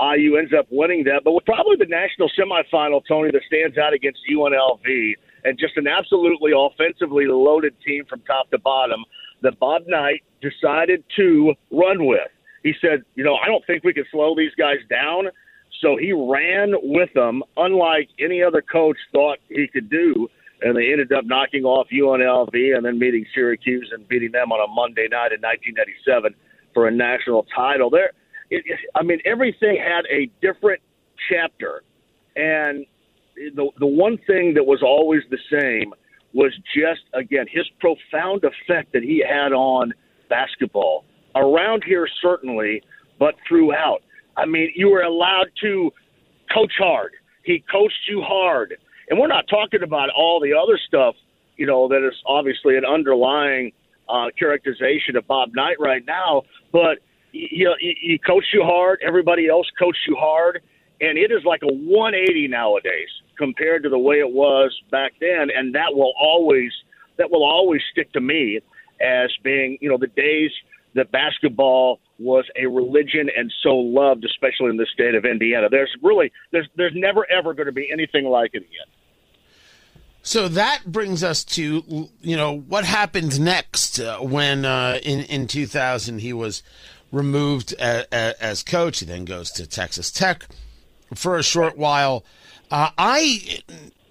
IU 0.00 0.36
ends 0.36 0.52
up 0.58 0.66
winning 0.70 1.04
that, 1.04 1.20
but 1.22 1.32
with 1.32 1.44
probably 1.44 1.76
the 1.76 1.86
national 1.86 2.28
semifinal, 2.30 3.02
Tony, 3.06 3.30
that 3.30 3.42
stands 3.46 3.78
out 3.78 3.92
against 3.92 4.18
UNLV, 4.28 5.12
and 5.44 5.58
just 5.58 5.76
an 5.76 5.86
absolutely 5.86 6.52
offensively 6.56 7.26
loaded 7.26 7.74
team 7.86 8.04
from 8.06 8.20
top 8.22 8.50
to 8.50 8.58
bottom 8.58 9.04
that 9.42 9.58
Bob 9.58 9.82
Knight 9.86 10.22
decided 10.40 11.04
to 11.16 11.54
run 11.70 12.06
with. 12.06 12.28
He 12.62 12.74
said, 12.80 13.02
you 13.14 13.24
know, 13.24 13.36
I 13.36 13.46
don't 13.46 13.64
think 13.66 13.84
we 13.84 13.92
can 13.92 14.04
slow 14.10 14.34
these 14.36 14.54
guys 14.56 14.78
down. 14.88 15.28
So 15.80 15.96
he 15.96 16.12
ran 16.12 16.74
with 16.82 17.12
them, 17.14 17.42
unlike 17.56 18.08
any 18.18 18.42
other 18.42 18.62
coach 18.62 18.98
thought 19.12 19.38
he 19.48 19.66
could 19.66 19.90
do 19.90 20.28
and 20.62 20.76
they 20.76 20.92
ended 20.92 21.12
up 21.12 21.24
knocking 21.24 21.64
off 21.64 21.88
UNLV 21.92 22.76
and 22.76 22.84
then 22.84 22.98
meeting 22.98 23.26
Syracuse 23.34 23.90
and 23.92 24.06
beating 24.08 24.32
them 24.32 24.52
on 24.52 24.60
a 24.62 24.72
Monday 24.72 25.08
night 25.10 25.32
in 25.32 25.40
1997 25.40 26.34
for 26.72 26.88
a 26.88 26.90
national 26.90 27.46
title. 27.54 27.90
There, 27.90 28.12
it, 28.50 28.62
it, 28.66 28.78
I 28.94 29.02
mean, 29.02 29.20
everything 29.24 29.76
had 29.76 30.04
a 30.10 30.30
different 30.40 30.80
chapter, 31.28 31.82
and 32.36 32.86
the 33.36 33.70
the 33.78 33.86
one 33.86 34.18
thing 34.26 34.54
that 34.54 34.64
was 34.64 34.82
always 34.82 35.22
the 35.30 35.38
same 35.50 35.92
was 36.34 36.52
just 36.74 37.02
again 37.14 37.46
his 37.50 37.68
profound 37.80 38.44
effect 38.44 38.92
that 38.92 39.02
he 39.02 39.24
had 39.26 39.52
on 39.52 39.92
basketball 40.28 41.04
around 41.34 41.84
here 41.84 42.06
certainly, 42.20 42.82
but 43.18 43.34
throughout. 43.48 44.02
I 44.36 44.46
mean, 44.46 44.72
you 44.74 44.88
were 44.88 45.02
allowed 45.02 45.48
to 45.62 45.90
coach 46.52 46.72
hard. 46.78 47.12
He 47.44 47.64
coached 47.70 48.08
you 48.08 48.22
hard. 48.22 48.76
And 49.10 49.18
we're 49.18 49.28
not 49.28 49.46
talking 49.48 49.82
about 49.82 50.10
all 50.16 50.40
the 50.40 50.52
other 50.54 50.78
stuff, 50.86 51.14
you 51.56 51.66
know, 51.66 51.88
that 51.88 52.06
is 52.06 52.14
obviously 52.26 52.76
an 52.76 52.84
underlying 52.84 53.72
uh, 54.08 54.26
characterization 54.38 55.16
of 55.16 55.26
Bob 55.26 55.50
Knight 55.54 55.76
right 55.78 56.04
now. 56.06 56.42
But 56.72 56.98
know, 57.64 57.74
he, 57.78 57.96
he 58.00 58.18
coached 58.18 58.48
you 58.52 58.62
hard. 58.62 59.00
Everybody 59.06 59.48
else 59.48 59.66
coached 59.78 60.06
you 60.06 60.16
hard, 60.18 60.62
and 61.02 61.18
it 61.18 61.32
is 61.32 61.44
like 61.44 61.62
a 61.62 61.72
180 61.72 62.48
nowadays 62.48 63.08
compared 63.36 63.82
to 63.82 63.88
the 63.88 63.98
way 63.98 64.16
it 64.20 64.30
was 64.30 64.72
back 64.90 65.12
then. 65.20 65.48
And 65.54 65.74
that 65.74 65.92
will 65.94 66.12
always 66.18 66.70
that 67.18 67.30
will 67.30 67.44
always 67.44 67.82
stick 67.90 68.12
to 68.12 68.20
me 68.20 68.60
as 69.00 69.30
being, 69.42 69.78
you 69.80 69.90
know, 69.90 69.98
the 69.98 70.06
days 70.06 70.50
that 70.94 71.10
basketball 71.10 71.98
was 72.18 72.44
a 72.56 72.66
religion 72.66 73.28
and 73.36 73.52
so 73.62 73.70
loved, 73.74 74.24
especially 74.24 74.70
in 74.70 74.76
the 74.76 74.86
state 74.94 75.14
of 75.14 75.24
Indiana. 75.24 75.68
There's 75.68 75.94
really 76.02 76.30
there's 76.52 76.68
there's 76.76 76.94
never 76.94 77.28
ever 77.30 77.52
going 77.52 77.66
to 77.66 77.72
be 77.72 77.90
anything 77.92 78.24
like 78.24 78.50
it 78.54 78.58
again. 78.58 78.86
So 80.22 80.46
that 80.46 80.82
brings 80.86 81.24
us 81.24 81.42
to 81.56 82.08
you 82.20 82.36
know 82.36 82.58
what 82.58 82.84
happened 82.84 83.40
next 83.40 83.98
uh, 83.98 84.18
when 84.18 84.64
uh, 84.64 85.00
in 85.02 85.20
in 85.24 85.48
2000 85.48 86.20
he 86.20 86.32
was 86.32 86.62
removed 87.10 87.72
as, 87.74 88.06
as, 88.12 88.62
coach. 88.62 89.00
He 89.00 89.06
then 89.06 89.24
goes 89.24 89.50
to 89.52 89.66
Texas 89.66 90.10
Tech 90.10 90.46
for 91.14 91.36
a 91.36 91.42
short 91.42 91.76
while. 91.76 92.24
Uh, 92.70 92.90
I 92.96 93.60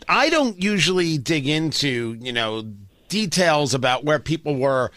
I 0.07 0.29
don't 0.29 0.61
usually 0.61 1.17
dig 1.17 1.47
into 1.47 2.17
you 2.19 2.33
know 2.33 2.63
details 3.09 3.73
about 3.73 4.03
where 4.03 4.19
people 4.19 4.55
were 4.55 4.91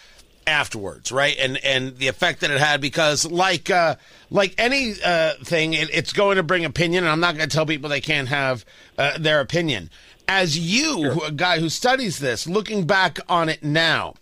afterwards, 0.47 1.11
right? 1.11 1.37
And 1.39 1.57
and 1.65 1.97
the 1.97 2.09
effect 2.09 2.41
that 2.41 2.51
it 2.51 2.61
had 2.61 2.81
because 2.81 3.25
like 3.25 3.71
uh, 3.71 3.97
like 4.31 4.55
any 4.59 4.95
uh, 5.05 5.35
thing, 5.43 5.75
it, 5.75 5.89
it's 5.93 6.13
going 6.13 6.37
to 6.37 6.43
bring 6.43 6.65
opinion, 6.65 7.05
and 7.05 7.13
I'm 7.13 7.21
not 7.21 7.37
going 7.37 7.49
to 7.49 7.55
tell 7.55 7.67
people 7.67 7.91
they 7.91 8.01
can't 8.01 8.29
have 8.29 8.65
uh, 8.99 9.19
their 9.19 9.41
opinion 9.41 9.91
as 10.29 10.59
you, 10.59 11.13
sure. 11.13 11.27
a 11.27 11.31
guy 11.31 11.59
who 11.59 11.69
studies 11.69 12.19
this, 12.19 12.47
looking 12.47 12.87
back 12.87 13.19
on 13.29 13.49
it 13.49 13.63
now, 13.63 14.15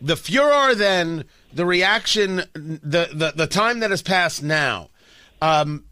the 0.00 0.16
furor 0.16 0.74
then, 0.74 1.24
the 1.52 1.66
reaction, 1.66 2.36
the 2.54 3.08
the, 3.12 3.32
the 3.34 3.46
time 3.46 3.80
that 3.80 3.90
has 3.90 4.02
passed 4.02 4.42
now, 4.42 4.90
um, 5.40 5.84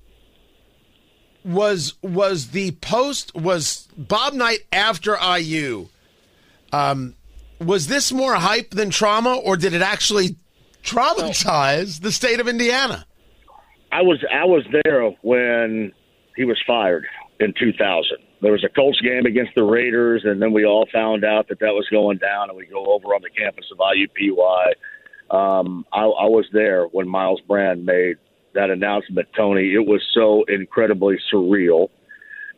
was 1.45 1.95
was 2.03 2.49
the 2.49 2.73
post 2.73 3.35
was 3.35 3.89
Bob 3.97 4.35
Knight 4.35 4.61
after 4.73 5.17
IU. 5.17 5.89
Um, 6.73 7.15
was 7.61 7.87
this 7.87 8.13
more 8.13 8.35
hype 8.35 8.71
than 8.71 8.91
trauma, 8.91 9.37
or 9.37 9.57
did 9.57 9.75
it 9.75 9.83
actually 9.83 10.37
traumatize 10.83 12.01
the 12.01 12.13
state 12.13 12.41
of 12.41 12.49
Indiana? 12.49 13.07
I 13.91 14.03
was 14.03 14.25
I 14.33 14.45
was 14.45 14.65
there 14.85 15.11
when 15.23 15.93
he 16.37 16.45
was 16.45 16.61
fired 16.67 17.07
in 17.41 17.53
2000 17.59 18.19
there 18.43 18.53
was 18.53 18.65
a 18.65 18.69
Colts 18.69 19.01
game 19.01 19.25
against 19.25 19.55
the 19.55 19.63
Raiders, 19.63 20.23
and 20.25 20.43
then 20.43 20.53
we 20.53 20.67
all 20.67 20.87
found 20.93 21.25
out 21.25 21.49
that 21.49 21.61
that 21.61 21.73
was 21.73 21.89
going 21.91 22.19
down, 22.19 22.51
and 22.51 22.59
we 22.59 22.67
go 22.67 22.85
over 22.87 23.15
on 23.15 23.23
the 23.23 23.31
campus 23.31 23.65
of 23.71 23.79
IUPUI. 23.79 24.73
Um, 25.31 25.87
I, 25.93 26.01
I 26.01 26.27
was 26.27 26.45
there 26.53 26.87
when 26.87 27.09
Myles 27.09 27.41
Brand 27.47 27.87
made 27.87 28.17
that 28.55 28.71
announcement, 28.71 29.29
Tony. 29.37 29.75
It 29.75 29.87
was 29.87 30.03
so 30.15 30.45
incredibly 30.49 31.17
surreal. 31.33 31.89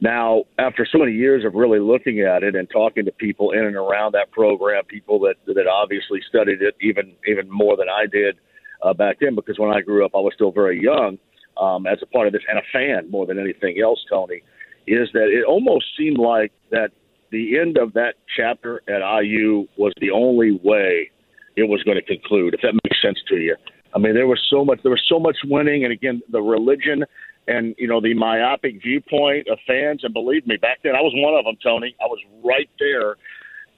Now, 0.00 0.44
after 0.58 0.86
so 0.90 0.98
many 0.98 1.12
years 1.12 1.44
of 1.44 1.54
really 1.54 1.78
looking 1.78 2.20
at 2.20 2.42
it 2.42 2.56
and 2.56 2.68
talking 2.68 3.04
to 3.04 3.12
people 3.12 3.52
in 3.52 3.64
and 3.64 3.76
around 3.76 4.12
that 4.12 4.30
program, 4.32 4.84
people 4.84 5.20
that 5.20 5.36
that 5.46 5.66
obviously 5.66 6.20
studied 6.28 6.62
it 6.62 6.74
even 6.80 7.12
even 7.26 7.50
more 7.50 7.76
than 7.76 7.88
I 7.88 8.06
did 8.10 8.36
uh, 8.82 8.92
back 8.92 9.18
then, 9.20 9.34
because 9.34 9.58
when 9.58 9.70
I 9.70 9.80
grew 9.80 10.04
up, 10.04 10.12
I 10.14 10.18
was 10.18 10.32
still 10.34 10.50
very 10.50 10.82
young 10.82 11.18
um, 11.60 11.86
as 11.86 11.98
a 12.02 12.06
part 12.06 12.26
of 12.26 12.32
this 12.32 12.42
and 12.48 12.58
a 12.58 12.62
fan 12.72 13.10
more 13.10 13.24
than 13.24 13.38
anything 13.38 13.80
else, 13.80 14.04
Tony 14.10 14.42
is 14.86 15.08
that 15.12 15.28
it 15.28 15.44
almost 15.44 15.86
seemed 15.96 16.18
like 16.18 16.52
that 16.70 16.90
the 17.30 17.58
end 17.58 17.78
of 17.78 17.92
that 17.94 18.14
chapter 18.36 18.82
at 18.88 19.00
IU 19.22 19.66
was 19.76 19.92
the 20.00 20.10
only 20.10 20.52
way 20.62 21.10
it 21.56 21.68
was 21.68 21.82
going 21.82 21.96
to 21.96 22.02
conclude, 22.02 22.54
if 22.54 22.60
that 22.60 22.74
makes 22.84 23.00
sense 23.00 23.18
to 23.28 23.36
you. 23.36 23.56
I 23.94 23.98
mean, 23.98 24.14
there 24.14 24.26
was 24.26 24.40
so 24.50 24.64
much, 24.64 24.80
there 24.82 24.90
was 24.90 25.04
so 25.08 25.18
much 25.18 25.36
winning, 25.44 25.84
and 25.84 25.92
again, 25.92 26.20
the 26.30 26.42
religion 26.42 27.04
and 27.46 27.74
you 27.78 27.86
know 27.86 28.00
the 28.00 28.14
myopic 28.14 28.82
viewpoint 28.82 29.48
of 29.48 29.58
fans. 29.66 30.02
And 30.04 30.14
believe 30.14 30.46
me, 30.46 30.56
back 30.56 30.78
then 30.82 30.94
I 30.96 31.00
was 31.00 31.12
one 31.14 31.34
of 31.34 31.44
them, 31.44 31.56
Tony. 31.62 31.94
I 32.00 32.06
was 32.06 32.18
right 32.44 32.70
there, 32.78 33.16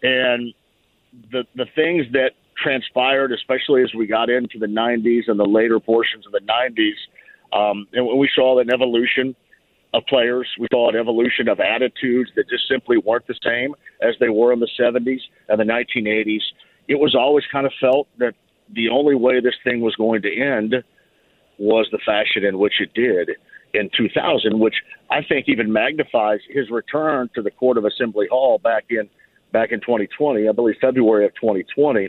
and 0.03 0.55
the 1.33 1.45
the 1.55 1.67
things 1.75 2.07
that 2.13 2.33
transpired, 2.63 3.33
especially 3.33 3.83
as 3.83 3.93
we 3.95 4.07
got 4.07 4.31
into 4.31 4.59
the 4.59 4.67
'90s 4.67 5.23
and 5.29 5.39
the 5.39 5.45
later 5.45 5.81
portions 5.81 6.27
of 6.27 6.33
the 6.33 6.41
'90s, 6.41 6.97
um, 7.53 7.87
and 7.93 8.19
we 8.19 8.31
saw 8.35 8.59
an 8.59 8.71
evolution 8.73 9.35
of 9.95 10.05
players. 10.07 10.49
We 10.59 10.69
saw 10.71 10.91
an 10.91 10.97
evolution 10.97 11.49
of 11.49 11.61
attitudes 11.61 12.31
that 12.37 12.49
just 12.49 12.69
simply 12.69 12.99
weren't 12.99 13.27
the 13.27 13.39
same 13.43 13.75
as 14.03 14.15
they 14.21 14.29
were 14.29 14.53
in 14.53 14.61
the 14.61 14.69
70s 14.79 15.21
and 15.49 15.59
the 15.59 15.65
1980s. 15.65 16.43
it 16.89 16.97
was 16.97 17.15
always 17.15 17.45
kind 17.51 17.67
of 17.67 17.73
felt 17.81 18.09
that 18.19 18.35
the 18.73 18.89
only 18.89 19.15
way 19.15 19.41
this 19.41 19.55
thing 19.65 19.81
was 19.81 19.95
going 19.97 20.23
to 20.23 20.41
end 20.41 20.75
was 21.59 21.89
the 21.91 21.99
fashion 22.05 22.45
in 22.45 22.59
which 22.59 22.81
it 22.81 22.93
did 22.95 23.31
in 23.75 23.91
2000, 23.97 24.59
which 24.59 24.77
I 25.11 25.23
think 25.23 25.49
even 25.49 25.73
magnifies 25.73 26.41
his 26.49 26.71
return 26.71 27.31
to 27.35 27.43
the 27.43 27.51
Court 27.51 27.79
of 27.79 27.85
Assembly 27.85 28.27
Hall 28.31 28.59
back 28.59 28.87
in 28.91 29.09
back 29.53 29.73
in 29.73 29.81
2020. 29.81 30.49
I 30.49 30.53
believe 30.53 30.77
February 30.81 31.27
of 31.27 31.35
2020 31.35 32.09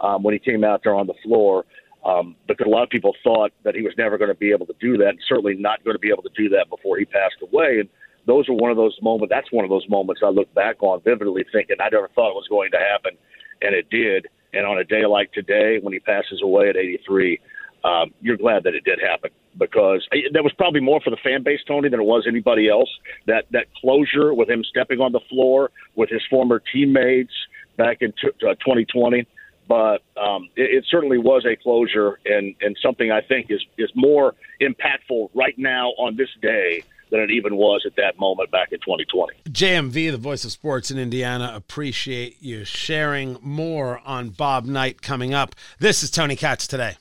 um, 0.00 0.22
when 0.22 0.32
he 0.32 0.38
came 0.38 0.64
out 0.64 0.82
there 0.82 0.94
on 0.94 1.06
the 1.06 1.14
floor. 1.22 1.64
Um, 2.04 2.36
because 2.46 2.66
a 2.66 2.70
lot 2.70 2.84
of 2.84 2.90
people 2.90 3.12
thought 3.24 3.50
that 3.64 3.74
he 3.74 3.82
was 3.82 3.92
never 3.98 4.16
going 4.18 4.30
to 4.30 4.36
be 4.36 4.52
able 4.52 4.66
to 4.66 4.74
do 4.80 4.96
that, 4.98 5.08
and 5.08 5.18
certainly 5.28 5.56
not 5.56 5.82
going 5.84 5.96
to 5.96 5.98
be 5.98 6.10
able 6.10 6.22
to 6.22 6.30
do 6.36 6.48
that 6.50 6.70
before 6.70 6.96
he 6.96 7.04
passed 7.04 7.36
away. 7.42 7.80
And 7.80 7.88
those 8.24 8.48
are 8.48 8.52
one 8.52 8.70
of 8.70 8.76
those 8.76 8.96
moments. 9.02 9.34
That's 9.34 9.50
one 9.50 9.64
of 9.64 9.68
those 9.68 9.86
moments 9.88 10.22
I 10.24 10.28
look 10.28 10.52
back 10.54 10.80
on 10.80 11.00
vividly, 11.02 11.44
thinking 11.50 11.76
I 11.80 11.88
never 11.90 12.08
thought 12.14 12.30
it 12.30 12.36
was 12.36 12.46
going 12.48 12.70
to 12.70 12.78
happen, 12.78 13.18
and 13.62 13.74
it 13.74 13.90
did. 13.90 14.28
And 14.52 14.66
on 14.66 14.78
a 14.78 14.84
day 14.84 15.04
like 15.06 15.32
today, 15.32 15.78
when 15.80 15.92
he 15.92 16.00
passes 16.00 16.40
away 16.42 16.68
at 16.68 16.76
83, 16.76 17.40
um, 17.84 18.12
you're 18.20 18.36
glad 18.36 18.64
that 18.64 18.74
it 18.74 18.84
did 18.84 18.98
happen 19.00 19.30
because 19.56 20.06
that 20.32 20.42
was 20.42 20.52
probably 20.54 20.80
more 20.80 21.00
for 21.00 21.10
the 21.10 21.16
fan 21.16 21.42
base, 21.42 21.60
Tony, 21.66 21.88
than 21.88 22.00
it 22.00 22.04
was 22.04 22.24
anybody 22.26 22.68
else. 22.68 22.90
That 23.26 23.46
that 23.50 23.66
closure 23.80 24.34
with 24.34 24.48
him 24.48 24.64
stepping 24.64 25.00
on 25.00 25.12
the 25.12 25.20
floor 25.28 25.70
with 25.94 26.10
his 26.10 26.22
former 26.28 26.60
teammates 26.72 27.32
back 27.76 28.02
in 28.02 28.12
t- 28.12 28.28
uh, 28.46 28.54
2020. 28.54 29.26
But 29.68 30.02
um, 30.16 30.48
it, 30.56 30.78
it 30.78 30.84
certainly 30.90 31.18
was 31.18 31.44
a 31.44 31.54
closure 31.54 32.18
and, 32.24 32.54
and 32.60 32.76
something 32.82 33.12
I 33.12 33.20
think 33.20 33.50
is, 33.50 33.64
is 33.76 33.90
more 33.94 34.34
impactful 34.60 35.30
right 35.34 35.56
now 35.58 35.90
on 35.98 36.16
this 36.16 36.30
day 36.40 36.82
than 37.10 37.20
it 37.20 37.30
even 37.30 37.56
was 37.56 37.82
at 37.86 37.96
that 37.96 38.18
moment 38.18 38.50
back 38.50 38.72
in 38.72 38.78
2020. 38.80 39.34
JMV, 39.48 40.10
the 40.10 40.16
voice 40.16 40.44
of 40.44 40.52
sports 40.52 40.90
in 40.90 40.98
Indiana, 40.98 41.52
appreciate 41.54 42.36
you 42.40 42.64
sharing 42.64 43.38
more 43.42 44.00
on 44.04 44.30
Bob 44.30 44.64
Knight 44.64 45.02
coming 45.02 45.34
up. 45.34 45.54
This 45.78 46.02
is 46.02 46.10
Tony 46.10 46.36
Katz 46.36 46.66
today. 46.66 46.96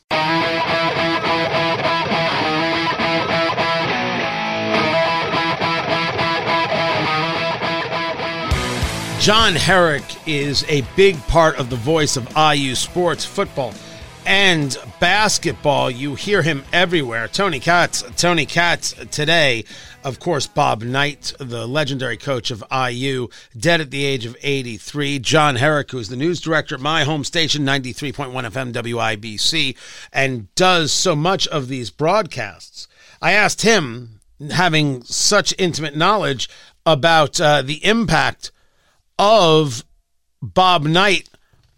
John 9.20 9.56
Herrick 9.56 10.06
is 10.26 10.63
a 10.70 10.86
big 10.96 11.17
part 11.28 11.60
of 11.60 11.70
the 11.70 11.76
voice 11.76 12.15
of 12.15 12.32
IU 12.38 12.76
sports, 12.76 13.26
football, 13.26 13.74
and 14.28 14.78
basketball. 15.00 15.90
You 15.90 16.16
hear 16.16 16.42
him 16.42 16.66
everywhere. 16.74 17.30
Tony 17.30 17.62
Katz, 17.62 18.04
Tony 18.18 18.46
Katz 18.46 18.94
today. 19.10 19.63
Of 20.04 20.20
course, 20.20 20.46
Bob 20.48 20.84
Knight, 20.84 21.34
the 21.40 21.66
legendary 21.66 22.18
coach 22.18 22.52
of 22.52 22.63
IU, 22.72 23.30
dead 23.58 23.80
at 23.80 23.90
the 23.90 24.04
age 24.04 24.26
of 24.26 24.36
83. 24.42 25.20
John 25.20 25.56
Herrick, 25.56 25.92
who's 25.92 26.10
the 26.10 26.18
news 26.18 26.42
director 26.42 26.76
at 26.76 26.82
my 26.82 27.06
home 27.06 27.24
station, 27.24 27.66
93.1 27.66 28.32
FM 28.34 28.74
WIBC, 28.74 29.78
and 30.12 30.54
does 30.56 30.92
so 30.92 31.16
much 31.16 31.48
of 31.48 31.70
these 31.70 31.90
broadcasts. 31.90 32.90
I 33.22 33.32
asked 33.32 33.62
him, 33.62 34.20
having 34.52 35.04
such 35.04 35.54
intimate 35.58 35.96
knowledge 35.96 36.50
about 36.86 37.40
uh, 37.40 37.62
the 37.62 37.84
impact 37.86 38.52
of 39.18 39.86
Bob 40.42 40.84
Knight 40.84 41.30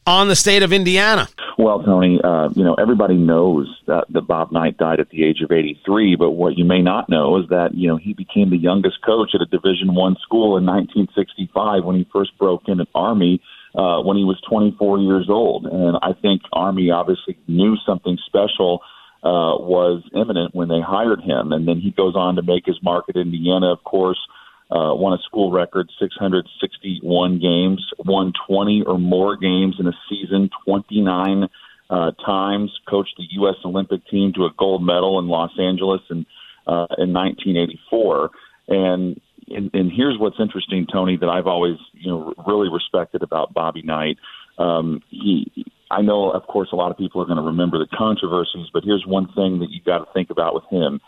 on 0.06 0.28
the 0.28 0.36
state 0.36 0.64
of 0.64 0.74
Indiana? 0.74 1.30
Well, 1.60 1.84
Tony, 1.84 2.22
uh, 2.24 2.48
you 2.56 2.64
know 2.64 2.76
everybody 2.76 3.16
knows 3.16 3.68
that, 3.86 4.06
that 4.12 4.22
Bob 4.22 4.54
Knight 4.54 4.78
died 4.78 5.02
at 5.02 5.10
the 5.10 5.26
age 5.26 5.42
of 5.44 5.52
83, 5.52 6.16
but 6.16 6.32
what 6.32 6.58
you 6.58 6.64
may 6.64 6.82
not 6.82 7.10
know 7.10 7.36
is 7.36 7.50
that 7.50 7.72
you 7.74 7.90
know 7.90 7.98
he 7.98 8.14
became 8.14 8.50
the 8.50 8.58
youngest 8.58 9.04
coach 9.06 9.32
at 9.36 9.42
a 9.42 9.46
Division 9.46 9.94
One 9.94 10.16
school 10.24 10.56
in 10.56 10.66
1965 10.66 11.84
when 11.84 11.98
he 11.98 12.08
first 12.14 12.32
broke 12.38 12.70
in 12.70 12.80
at 12.80 12.88
Army 12.96 13.42
uh, 13.76 14.00
when 14.00 14.16
he 14.16 14.24
was 14.24 14.40
24 14.50 15.00
years 15.00 15.28
old, 15.28 15.66
and 15.66 15.98
I 16.02 16.14
think 16.14 16.44
Army 16.54 16.92
obviously 16.92 17.38
knew 17.46 17.76
something 17.86 18.18
special 18.26 18.80
uh, 19.22 19.60
was 19.60 20.02
imminent 20.16 20.56
when 20.56 20.70
they 20.70 20.80
hired 20.80 21.20
him, 21.20 21.52
and 21.52 21.68
then 21.68 21.82
he 21.82 21.92
goes 21.92 22.16
on 22.16 22.38
to 22.38 22.42
make 22.42 22.68
his 22.68 22.80
mark 22.82 23.10
at 23.10 23.18
Indiana, 23.18 23.74
of 23.74 23.84
course 23.84 24.20
uh, 24.32 24.39
won 24.78 25.14
a 25.14 25.22
school 25.24 25.52
record 25.52 25.90
661 26.00 27.40
games, 27.40 27.86
won 28.06 28.34
20 28.48 28.84
or 28.86 28.98
more 28.98 29.38
games 29.38 29.76
in 29.80 29.88
a 29.88 29.94
season 30.10 30.50
29 30.66 31.50
uh, 31.90 32.12
times, 32.24 32.72
coached 32.88 33.16
the 33.18 33.26
U.S. 33.32 33.56
Olympic 33.66 34.06
team 34.08 34.34
to 34.34 34.46
a 34.46 34.52
gold 34.58 34.84
medal 34.84 35.18
in 35.20 35.28
Los 35.28 35.52
Angeles 35.60 36.02
in, 36.10 36.26
uh, 36.68 36.86
in 36.98 37.14
1984. 37.14 38.30
And, 38.68 39.20
and, 39.48 39.72
and 39.74 39.92
here's 39.92 40.20
what's 40.20 40.40
interesting, 40.40 40.86
Tony, 40.92 41.18
that 41.18 41.30
I've 41.30 41.48
always 41.48 41.78
you 41.94 42.12
know 42.12 42.34
really 42.46 42.70
respected 42.70 43.24
about 43.24 43.54
Bobby 43.54 43.82
Knight. 43.82 44.18
Um, 44.60 45.02
he, 45.10 45.66
I 45.90 46.02
know, 46.02 46.30
of 46.30 46.44
course, 46.44 46.70
a 46.72 46.76
lot 46.76 46.92
of 46.92 46.98
people 46.98 47.22
are 47.22 47.26
going 47.26 47.38
to 47.38 47.44
remember 47.44 47.80
the 47.80 47.88
controversies, 47.98 48.68
but 48.72 48.84
here's 48.84 49.06
one 49.08 49.28
thing 49.34 49.60
that 49.60 49.72
you 49.72 49.82
got 49.84 50.00
to 50.00 50.14
think 50.14 50.30
about 50.30 50.54
with 50.54 50.66
him 50.70 51.00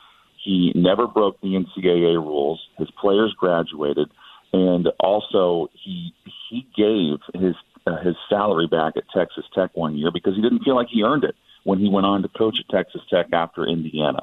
he 0.44 0.72
never 0.76 1.08
broke 1.08 1.40
the 1.42 1.50
NCAA 1.50 2.16
rules. 2.16 2.60
His 2.78 2.90
players 3.00 3.34
graduated, 3.38 4.10
and 4.54 4.88
also 5.00 5.70
he 5.84 6.14
he 6.50 6.68
gave 6.76 7.20
his 7.42 7.56
uh, 7.88 7.98
his 8.04 8.16
salary 8.30 8.68
back 8.68 8.94
at 8.98 9.04
Texas 9.16 9.46
Tech 9.56 9.72
one 9.74 9.98
year 9.98 10.12
because 10.14 10.36
he 10.36 10.42
didn't 10.42 10.64
feel 10.64 10.76
like 10.76 10.88
he 10.92 11.04
earned 11.04 11.24
it 11.24 11.36
when 11.64 11.80
he 11.80 11.90
went 11.90 12.06
on 12.06 12.22
to 12.24 12.28
coach 12.30 12.56
at 12.60 12.76
Texas 12.76 13.02
Tech 13.10 13.28
after 13.34 13.66
Indiana. 13.66 14.22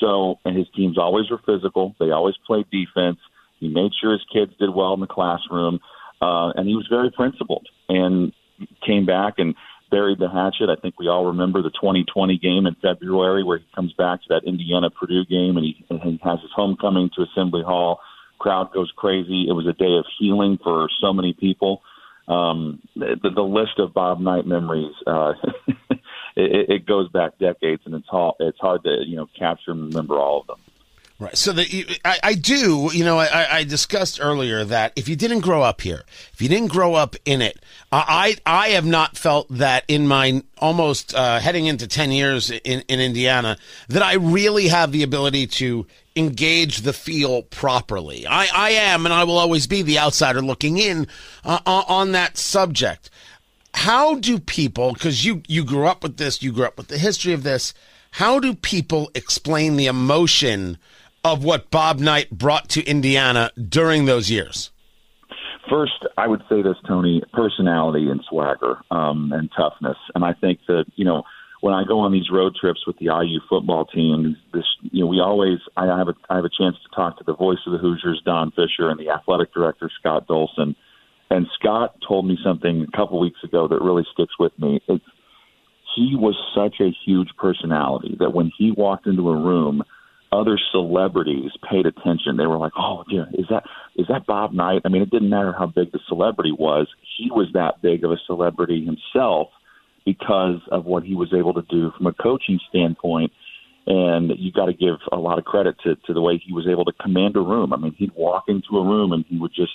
So, 0.00 0.38
and 0.44 0.56
his 0.56 0.66
teams 0.74 0.98
always 0.98 1.30
were 1.30 1.40
physical. 1.44 1.94
They 2.00 2.10
always 2.10 2.34
played 2.46 2.66
defense. 2.70 3.18
He 3.58 3.68
made 3.68 3.92
sure 4.00 4.12
his 4.12 4.24
kids 4.32 4.52
did 4.58 4.74
well 4.74 4.94
in 4.94 5.00
the 5.00 5.06
classroom, 5.06 5.80
uh, 6.22 6.52
and 6.56 6.66
he 6.66 6.74
was 6.74 6.86
very 6.90 7.10
principled. 7.10 7.68
And 7.88 8.32
came 8.86 9.06
back 9.06 9.34
and 9.38 9.54
buried 9.90 10.18
the 10.18 10.28
hatchet. 10.28 10.70
I 10.70 10.80
think 10.80 10.98
we 10.98 11.08
all 11.08 11.26
remember 11.26 11.62
the 11.62 11.70
2020 11.70 12.38
game 12.38 12.66
in 12.66 12.76
February 12.80 13.42
where 13.42 13.58
he 13.58 13.66
comes 13.74 13.92
back 13.94 14.22
to 14.22 14.26
that 14.30 14.44
Indiana 14.44 14.90
Purdue 14.90 15.24
game 15.24 15.56
and 15.56 15.66
he, 15.66 15.84
and 15.90 16.00
he 16.00 16.20
has 16.22 16.40
his 16.40 16.50
homecoming 16.54 17.10
to 17.16 17.22
Assembly 17.22 17.62
Hall. 17.62 18.00
Crowd 18.38 18.72
goes 18.72 18.92
crazy. 18.96 19.46
It 19.48 19.52
was 19.52 19.66
a 19.66 19.72
day 19.72 19.96
of 19.98 20.06
healing 20.18 20.58
for 20.62 20.88
so 21.00 21.12
many 21.12 21.34
people. 21.34 21.82
Um, 22.28 22.80
the, 22.94 23.16
the 23.34 23.42
list 23.42 23.78
of 23.78 23.92
Bob 23.92 24.20
Knight 24.20 24.46
memories, 24.46 24.94
uh, 25.06 25.32
it, 26.36 26.70
it 26.70 26.86
goes 26.86 27.08
back 27.08 27.38
decades, 27.38 27.82
and 27.84 27.94
it's 27.94 28.06
hard, 28.08 28.36
it's 28.38 28.58
hard 28.60 28.84
to 28.84 29.02
you 29.04 29.16
know 29.16 29.26
capture 29.36 29.72
and 29.72 29.92
remember 29.92 30.14
all 30.14 30.42
of 30.42 30.46
them. 30.46 30.60
Right. 31.20 31.36
So 31.36 31.52
that 31.52 31.68
I, 32.02 32.18
I 32.22 32.34
do, 32.34 32.88
you 32.94 33.04
know, 33.04 33.18
I, 33.18 33.58
I 33.58 33.64
discussed 33.64 34.18
earlier 34.22 34.64
that 34.64 34.94
if 34.96 35.06
you 35.06 35.16
didn't 35.16 35.40
grow 35.40 35.60
up 35.60 35.82
here, 35.82 36.04
if 36.32 36.40
you 36.40 36.48
didn't 36.48 36.72
grow 36.72 36.94
up 36.94 37.14
in 37.26 37.42
it, 37.42 37.62
I 37.92 38.36
I 38.46 38.68
have 38.70 38.86
not 38.86 39.18
felt 39.18 39.46
that 39.50 39.84
in 39.86 40.06
my 40.06 40.42
almost 40.56 41.14
uh, 41.14 41.38
heading 41.38 41.66
into 41.66 41.86
ten 41.86 42.10
years 42.10 42.50
in 42.50 42.80
in 42.88 43.00
Indiana 43.00 43.58
that 43.88 44.02
I 44.02 44.14
really 44.14 44.68
have 44.68 44.92
the 44.92 45.02
ability 45.02 45.46
to 45.48 45.86
engage 46.16 46.78
the 46.78 46.94
feel 46.94 47.42
properly. 47.42 48.26
I 48.26 48.48
I 48.54 48.70
am, 48.70 49.04
and 49.04 49.12
I 49.12 49.24
will 49.24 49.36
always 49.36 49.66
be 49.66 49.82
the 49.82 49.98
outsider 49.98 50.40
looking 50.40 50.78
in 50.78 51.06
uh, 51.44 51.60
on 51.66 52.12
that 52.12 52.38
subject. 52.38 53.10
How 53.74 54.14
do 54.14 54.38
people? 54.38 54.94
Because 54.94 55.22
you 55.26 55.42
you 55.46 55.64
grew 55.66 55.86
up 55.86 56.02
with 56.02 56.16
this, 56.16 56.42
you 56.42 56.50
grew 56.50 56.64
up 56.64 56.78
with 56.78 56.88
the 56.88 56.96
history 56.96 57.34
of 57.34 57.42
this. 57.42 57.74
How 58.12 58.40
do 58.40 58.54
people 58.54 59.10
explain 59.14 59.76
the 59.76 59.86
emotion? 59.86 60.78
Of 61.24 61.44
what 61.44 61.70
Bob 61.70 61.98
Knight 61.98 62.30
brought 62.30 62.68
to 62.70 62.84
Indiana 62.84 63.50
during 63.68 64.06
those 64.06 64.30
years? 64.30 64.70
First, 65.68 66.04
I 66.18 66.26
would 66.26 66.42
say 66.48 66.62
this, 66.62 66.76
Tony: 66.88 67.22
personality 67.32 68.10
and 68.10 68.20
swagger 68.28 68.78
um, 68.90 69.32
and 69.32 69.50
toughness. 69.56 69.96
And 70.14 70.24
I 70.24 70.32
think 70.32 70.60
that 70.66 70.86
you 70.96 71.04
know 71.04 71.22
when 71.60 71.74
I 71.74 71.84
go 71.86 72.00
on 72.00 72.12
these 72.12 72.30
road 72.30 72.56
trips 72.58 72.86
with 72.86 72.98
the 72.98 73.06
IU 73.06 73.40
football 73.48 73.84
team, 73.84 74.36
this 74.52 74.64
you 74.82 75.00
know 75.04 75.06
we 75.06 75.20
always 75.20 75.58
I 75.76 75.86
have 75.86 76.08
a 76.08 76.14
I 76.28 76.36
have 76.36 76.44
a 76.44 76.50
chance 76.50 76.76
to 76.82 76.96
talk 76.96 77.18
to 77.18 77.24
the 77.24 77.34
voice 77.34 77.58
of 77.66 77.72
the 77.72 77.78
Hoosiers, 77.78 78.22
Don 78.24 78.50
Fisher, 78.50 78.88
and 78.88 78.98
the 78.98 79.10
athletic 79.10 79.52
director 79.52 79.90
Scott 80.00 80.26
Dolson. 80.26 80.74
And 81.30 81.46
Scott 81.58 81.94
told 82.06 82.26
me 82.26 82.36
something 82.44 82.86
a 82.92 82.96
couple 82.96 83.20
weeks 83.20 83.38
ago 83.44 83.68
that 83.68 83.80
really 83.80 84.04
sticks 84.12 84.34
with 84.38 84.52
me. 84.58 84.80
It's, 84.88 85.04
he 85.94 86.16
was 86.16 86.36
such 86.56 86.80
a 86.80 86.90
huge 87.04 87.28
personality 87.38 88.16
that 88.18 88.32
when 88.32 88.50
he 88.56 88.72
walked 88.72 89.06
into 89.06 89.28
a 89.28 89.36
room, 89.36 89.84
other 90.32 90.58
celebrities 90.70 91.50
paid 91.68 91.86
attention. 91.86 92.36
They 92.36 92.46
were 92.46 92.58
like, 92.58 92.72
"Oh, 92.76 93.04
yeah, 93.08 93.24
is 93.34 93.46
that 93.50 93.64
is 93.96 94.06
that 94.08 94.26
Bob 94.26 94.52
Knight?" 94.52 94.82
I 94.84 94.88
mean, 94.88 95.02
it 95.02 95.10
didn't 95.10 95.30
matter 95.30 95.52
how 95.56 95.66
big 95.66 95.92
the 95.92 96.00
celebrity 96.08 96.52
was; 96.52 96.86
he 97.16 97.30
was 97.30 97.48
that 97.54 97.82
big 97.82 98.04
of 98.04 98.10
a 98.10 98.16
celebrity 98.26 98.84
himself 98.84 99.48
because 100.04 100.60
of 100.70 100.84
what 100.84 101.02
he 101.02 101.14
was 101.14 101.32
able 101.34 101.54
to 101.54 101.62
do 101.62 101.92
from 101.96 102.06
a 102.06 102.12
coaching 102.12 102.58
standpoint. 102.68 103.32
And 103.86 104.30
you 104.38 104.52
got 104.52 104.66
to 104.66 104.72
give 104.72 104.96
a 105.10 105.16
lot 105.16 105.38
of 105.38 105.44
credit 105.44 105.76
to 105.84 105.96
to 106.06 106.12
the 106.12 106.20
way 106.20 106.38
he 106.44 106.52
was 106.52 106.68
able 106.68 106.84
to 106.84 106.92
command 106.92 107.36
a 107.36 107.40
room. 107.40 107.72
I 107.72 107.76
mean, 107.76 107.94
he'd 107.96 108.14
walk 108.14 108.44
into 108.48 108.78
a 108.78 108.84
room 108.84 109.12
and 109.12 109.24
he 109.28 109.38
would 109.38 109.52
just 109.54 109.72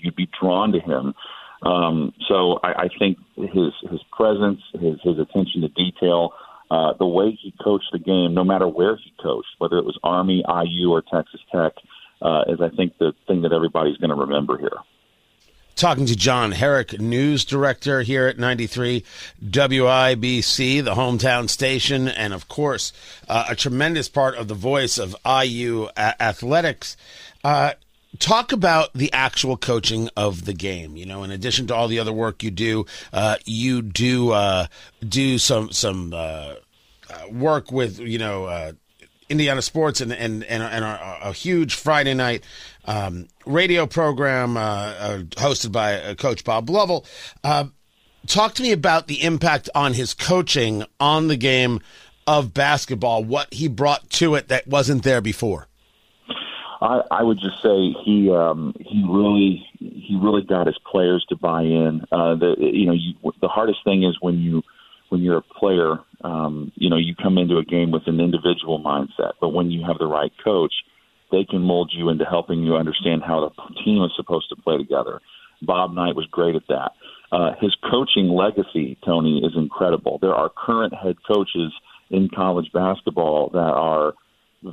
you'd 0.00 0.16
be 0.16 0.28
drawn 0.40 0.72
to 0.72 0.80
him. 0.80 1.14
Um, 1.62 2.14
so 2.28 2.60
I, 2.62 2.84
I 2.84 2.88
think 2.98 3.18
his 3.36 3.72
his 3.90 4.00
presence, 4.12 4.60
his 4.72 4.98
his 5.02 5.18
attention 5.18 5.62
to 5.62 5.68
detail 5.68 6.32
uh, 6.70 6.92
the 6.98 7.06
way 7.06 7.30
he 7.40 7.54
coached 7.62 7.88
the 7.92 7.98
game, 7.98 8.34
no 8.34 8.44
matter 8.44 8.68
where 8.68 8.96
he 8.96 9.12
coached, 9.22 9.48
whether 9.58 9.78
it 9.78 9.84
was 9.84 9.98
Army, 10.02 10.44
IU, 10.64 10.90
or 10.90 11.02
Texas 11.02 11.40
Tech, 11.50 11.72
uh, 12.20 12.44
is 12.48 12.60
I 12.60 12.68
think 12.70 12.98
the 12.98 13.12
thing 13.26 13.42
that 13.42 13.52
everybody's 13.52 13.96
going 13.96 14.10
to 14.10 14.16
remember 14.16 14.58
here. 14.58 14.78
talking 15.76 16.06
to 16.06 16.16
John 16.16 16.52
Herrick, 16.52 17.00
news 17.00 17.44
director 17.44 18.02
here 18.02 18.26
at 18.26 18.38
93 18.38 19.04
WIBC, 19.42 20.84
the 20.84 20.94
hometown 20.94 21.48
station, 21.48 22.08
and 22.08 22.34
of 22.34 22.48
course, 22.48 22.92
uh, 23.28 23.46
a 23.48 23.54
tremendous 23.54 24.08
part 24.08 24.34
of 24.34 24.48
the 24.48 24.54
voice 24.54 24.98
of 24.98 25.16
IU 25.24 25.88
athletics. 25.96 26.96
Talk 28.18 28.52
about 28.52 28.92
the 28.94 29.12
actual 29.12 29.56
coaching 29.56 30.08
of 30.16 30.44
the 30.44 30.52
game. 30.52 30.96
You 30.96 31.06
know, 31.06 31.22
in 31.22 31.30
addition 31.30 31.66
to 31.68 31.74
all 31.74 31.88
the 31.88 31.98
other 31.98 32.12
work 32.12 32.42
you 32.42 32.50
do, 32.50 32.86
uh, 33.12 33.36
you 33.44 33.82
do 33.82 34.32
uh, 34.32 34.66
do 35.06 35.38
some 35.38 35.70
some 35.72 36.12
uh, 36.12 36.54
uh, 37.10 37.28
work 37.30 37.70
with 37.70 38.00
you 38.00 38.18
know 38.18 38.46
uh, 38.46 38.72
Indiana 39.28 39.62
sports 39.62 40.00
and 40.00 40.12
and 40.12 40.42
and, 40.44 40.62
and 40.62 40.84
a, 40.84 41.18
a 41.28 41.32
huge 41.32 41.74
Friday 41.74 42.14
night 42.14 42.42
um, 42.86 43.28
radio 43.46 43.86
program 43.86 44.56
uh, 44.56 45.18
hosted 45.36 45.70
by 45.70 46.14
Coach 46.14 46.44
Bob 46.44 46.68
Lovell. 46.68 47.06
Talk 48.26 48.54
to 48.54 48.62
me 48.62 48.72
about 48.72 49.06
the 49.06 49.22
impact 49.22 49.70
on 49.74 49.94
his 49.94 50.12
coaching 50.12 50.84
on 51.00 51.28
the 51.28 51.36
game 51.36 51.80
of 52.26 52.52
basketball. 52.52 53.24
What 53.24 53.52
he 53.54 53.68
brought 53.68 54.10
to 54.10 54.34
it 54.34 54.48
that 54.48 54.66
wasn't 54.66 55.02
there 55.02 55.20
before. 55.22 55.67
I, 56.80 57.02
I 57.10 57.22
would 57.22 57.38
just 57.38 57.62
say 57.62 57.92
he 58.04 58.30
um, 58.30 58.74
he 58.78 59.04
really 59.08 59.66
he 59.78 60.18
really 60.20 60.42
got 60.42 60.66
his 60.66 60.78
players 60.90 61.24
to 61.28 61.36
buy 61.36 61.62
in. 61.62 62.02
Uh, 62.12 62.34
the 62.36 62.54
you 62.58 62.86
know 62.86 62.92
you, 62.92 63.14
the 63.40 63.48
hardest 63.48 63.80
thing 63.84 64.04
is 64.04 64.16
when 64.20 64.38
you 64.38 64.62
when 65.08 65.22
you're 65.22 65.38
a 65.38 65.42
player, 65.42 65.98
um, 66.22 66.70
you 66.76 66.88
know 66.88 66.96
you 66.96 67.14
come 67.14 67.38
into 67.38 67.58
a 67.58 67.64
game 67.64 67.90
with 67.90 68.06
an 68.06 68.20
individual 68.20 68.80
mindset, 68.80 69.32
but 69.40 69.48
when 69.48 69.70
you 69.70 69.84
have 69.86 69.98
the 69.98 70.06
right 70.06 70.32
coach, 70.44 70.72
they 71.32 71.44
can 71.44 71.62
mold 71.62 71.92
you 71.94 72.10
into 72.10 72.24
helping 72.24 72.62
you 72.62 72.76
understand 72.76 73.22
how 73.26 73.40
the 73.40 73.82
team 73.84 74.02
is 74.04 74.12
supposed 74.16 74.48
to 74.50 74.56
play 74.56 74.76
together. 74.76 75.20
Bob 75.62 75.92
Knight 75.92 76.14
was 76.14 76.26
great 76.30 76.54
at 76.54 76.66
that. 76.68 76.92
Uh, 77.32 77.52
his 77.60 77.74
coaching 77.90 78.28
legacy, 78.28 78.96
Tony, 79.04 79.38
is 79.44 79.52
incredible. 79.56 80.18
There 80.20 80.34
are 80.34 80.48
current 80.48 80.94
head 80.94 81.16
coaches 81.26 81.72
in 82.10 82.28
college 82.34 82.70
basketball 82.72 83.50
that 83.52 83.58
are 83.58 84.14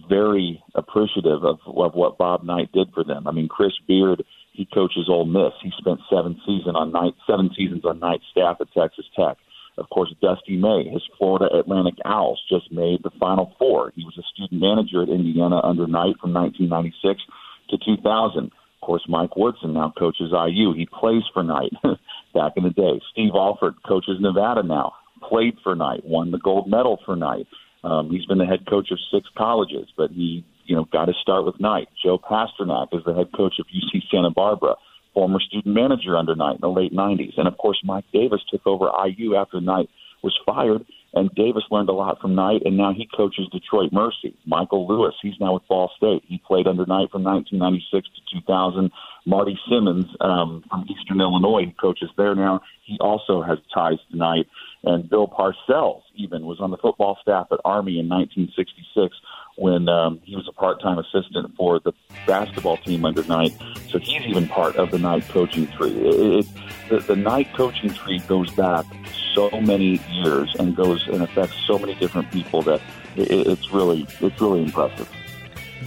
very 0.09 0.63
appreciative 0.73 1.43
of, 1.43 1.59
of 1.65 1.93
what 1.93 2.17
Bob 2.17 2.43
Knight 2.43 2.71
did 2.71 2.87
for 2.93 3.03
them. 3.03 3.27
I 3.27 3.31
mean, 3.31 3.47
Chris 3.47 3.73
Beard, 3.87 4.23
he 4.53 4.67
coaches 4.73 5.07
Ole 5.09 5.25
Miss. 5.25 5.53
He 5.61 5.71
spent 5.77 5.99
seven 6.09 6.39
season 6.45 6.75
on 6.75 6.91
Knight, 6.91 7.13
seven 7.27 7.49
seasons 7.55 7.85
on 7.85 7.99
Knight 7.99 8.21
staff 8.31 8.57
at 8.61 8.67
Texas 8.73 9.05
Tech. 9.15 9.37
Of 9.77 9.89
course, 9.89 10.13
Dusty 10.21 10.55
May, 10.55 10.87
his 10.89 11.03
Florida 11.17 11.53
Atlantic 11.53 11.95
Owls, 12.05 12.41
just 12.49 12.71
made 12.71 13.03
the 13.03 13.11
Final 13.19 13.53
Four. 13.59 13.91
He 13.95 14.05
was 14.05 14.17
a 14.17 14.23
student 14.33 14.61
manager 14.61 15.03
at 15.03 15.09
Indiana 15.09 15.59
under 15.63 15.85
Knight 15.85 16.15
from 16.21 16.33
1996 16.33 17.21
to 17.69 17.77
2000. 17.77 18.45
Of 18.45 18.51
course, 18.81 19.03
Mike 19.09 19.35
Woodson 19.35 19.73
now 19.73 19.93
coaches 19.97 20.31
IU. 20.31 20.73
He 20.73 20.85
plays 20.85 21.23
for 21.33 21.43
Knight 21.43 21.73
back 22.33 22.53
in 22.55 22.63
the 22.63 22.69
day. 22.69 23.01
Steve 23.11 23.31
Alford 23.35 23.75
coaches 23.85 24.17
Nevada 24.21 24.63
now, 24.63 24.93
played 25.27 25.57
for 25.61 25.75
Knight, 25.75 26.05
won 26.05 26.31
the 26.31 26.37
gold 26.37 26.69
medal 26.69 26.99
for 27.05 27.15
Knight. 27.15 27.47
Um, 27.85 28.09
he's 28.09 28.25
been 28.25 28.39
the 28.39 28.45
head 28.45 28.65
coach 28.67 28.89
of 28.91 28.97
six 29.13 29.29
colleges, 29.37 29.87
but 29.95 30.09
he, 30.09 30.43
you 30.65 30.75
know, 30.75 30.85
got 30.91 31.05
to 31.05 31.13
start 31.21 31.45
with 31.45 31.59
Knight. 31.59 31.87
Joe 32.03 32.17
Pasternack 32.17 32.87
is 32.93 33.03
the 33.05 33.13
head 33.13 33.27
coach 33.37 33.53
of 33.59 33.67
UC 33.67 34.01
Santa 34.11 34.31
Barbara, 34.31 34.73
former 35.13 35.39
student 35.39 35.75
manager 35.75 36.17
under 36.17 36.35
Knight 36.35 36.55
in 36.55 36.61
the 36.61 36.69
late 36.69 36.93
90s. 36.93 37.37
And 37.37 37.47
of 37.47 37.57
course, 37.59 37.79
Mike 37.83 38.05
Davis 38.11 38.41
took 38.49 38.65
over 38.65 38.89
IU 39.05 39.35
after 39.35 39.61
Knight 39.61 39.87
was 40.23 40.37
fired, 40.47 40.83
and 41.15 41.33
Davis 41.33 41.63
learned 41.71 41.89
a 41.89 41.93
lot 41.93 42.19
from 42.19 42.35
Knight, 42.35 42.63
and 42.65 42.77
now 42.77 42.93
he 42.93 43.07
coaches 43.15 43.47
Detroit 43.51 43.91
Mercy. 43.93 44.35
Michael 44.45 44.85
Lewis, 44.87 45.15
he's 45.21 45.39
now 45.39 45.53
with 45.53 45.67
Ball 45.67 45.89
State. 45.95 46.23
He 46.27 46.37
played 46.45 46.67
under 46.67 46.85
Knight 46.85 47.09
from 47.09 47.23
1996 47.23 48.07
to 48.07 48.39
2000. 48.41 48.91
Marty 49.25 49.57
Simmons 49.69 50.05
um, 50.19 50.63
from 50.69 50.85
Eastern 50.89 51.21
Illinois, 51.21 51.65
he 51.65 51.71
coaches 51.71 52.09
there 52.17 52.35
now. 52.35 52.61
He 52.83 52.97
also 52.99 53.41
has 53.41 53.57
ties 53.73 53.97
to 54.11 54.17
Knight. 54.17 54.47
And 54.83 55.09
Bill 55.09 55.27
Parcells 55.27 56.03
even 56.15 56.45
was 56.45 56.59
on 56.59 56.69
the 56.69 56.77
football 56.77 57.17
staff 57.21 57.47
at 57.51 57.59
Army 57.65 57.97
in 57.97 58.07
1966 58.09 59.15
when 59.57 59.87
um, 59.87 60.19
he 60.23 60.35
was 60.35 60.47
a 60.47 60.51
part-time 60.51 60.97
assistant 60.99 61.55
for 61.55 61.79
the 61.79 61.93
basketball 62.27 62.77
team 62.77 63.05
under 63.05 63.23
Knight. 63.23 63.53
So 63.89 63.99
he's 63.99 64.23
even 64.23 64.47
part 64.47 64.75
of 64.75 64.91
the 64.91 64.99
Knight 64.99 65.27
coaching 65.29 65.67
tree. 65.67 65.91
It, 65.91 66.45
it, 66.45 66.47
the, 66.89 66.99
the 66.99 67.15
Knight 67.15 67.53
coaching 67.53 67.93
tree 67.93 68.19
goes 68.27 68.51
back 68.51 68.85
so 69.33 69.49
many 69.61 70.01
years 70.09 70.53
and 70.59 70.75
goes 70.75 71.07
and 71.07 71.21
affects 71.21 71.55
so 71.65 71.77
many 71.79 71.95
different 71.95 72.31
people 72.31 72.61
that 72.63 72.81
it, 73.15 73.47
it's 73.47 73.71
really 73.71 74.07
it's 74.21 74.41
really 74.41 74.63
impressive. 74.63 75.09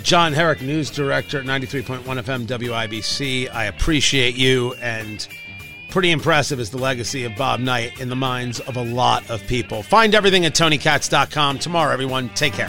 John 0.03 0.33
Herrick, 0.33 0.63
news 0.63 0.91
director 0.91 1.41
at 1.41 1.45
93.1 1.45 2.03
FM 2.05 2.47
WIBC. 2.47 3.53
I 3.53 3.65
appreciate 3.65 4.37
you 4.37 4.75
and 4.75 5.27
pretty 5.91 6.11
impressive 6.11 6.61
is 6.61 6.71
the 6.71 6.79
legacy 6.79 7.25
of 7.25 7.35
Bob 7.37 7.61
Knight 7.61 7.99
in 8.01 8.09
the 8.09 8.17
minds 8.17 8.61
of 8.61 8.77
a 8.77 8.85
lot 8.85 9.29
of 9.31 9.45
people. 9.47 9.83
Find 9.83 10.15
everything 10.15 10.45
at 10.45 10.55
TonyKatz.com. 10.55 11.59
Tomorrow, 11.59 11.93
everyone, 11.93 12.29
take 12.31 12.53
care. 12.53 12.69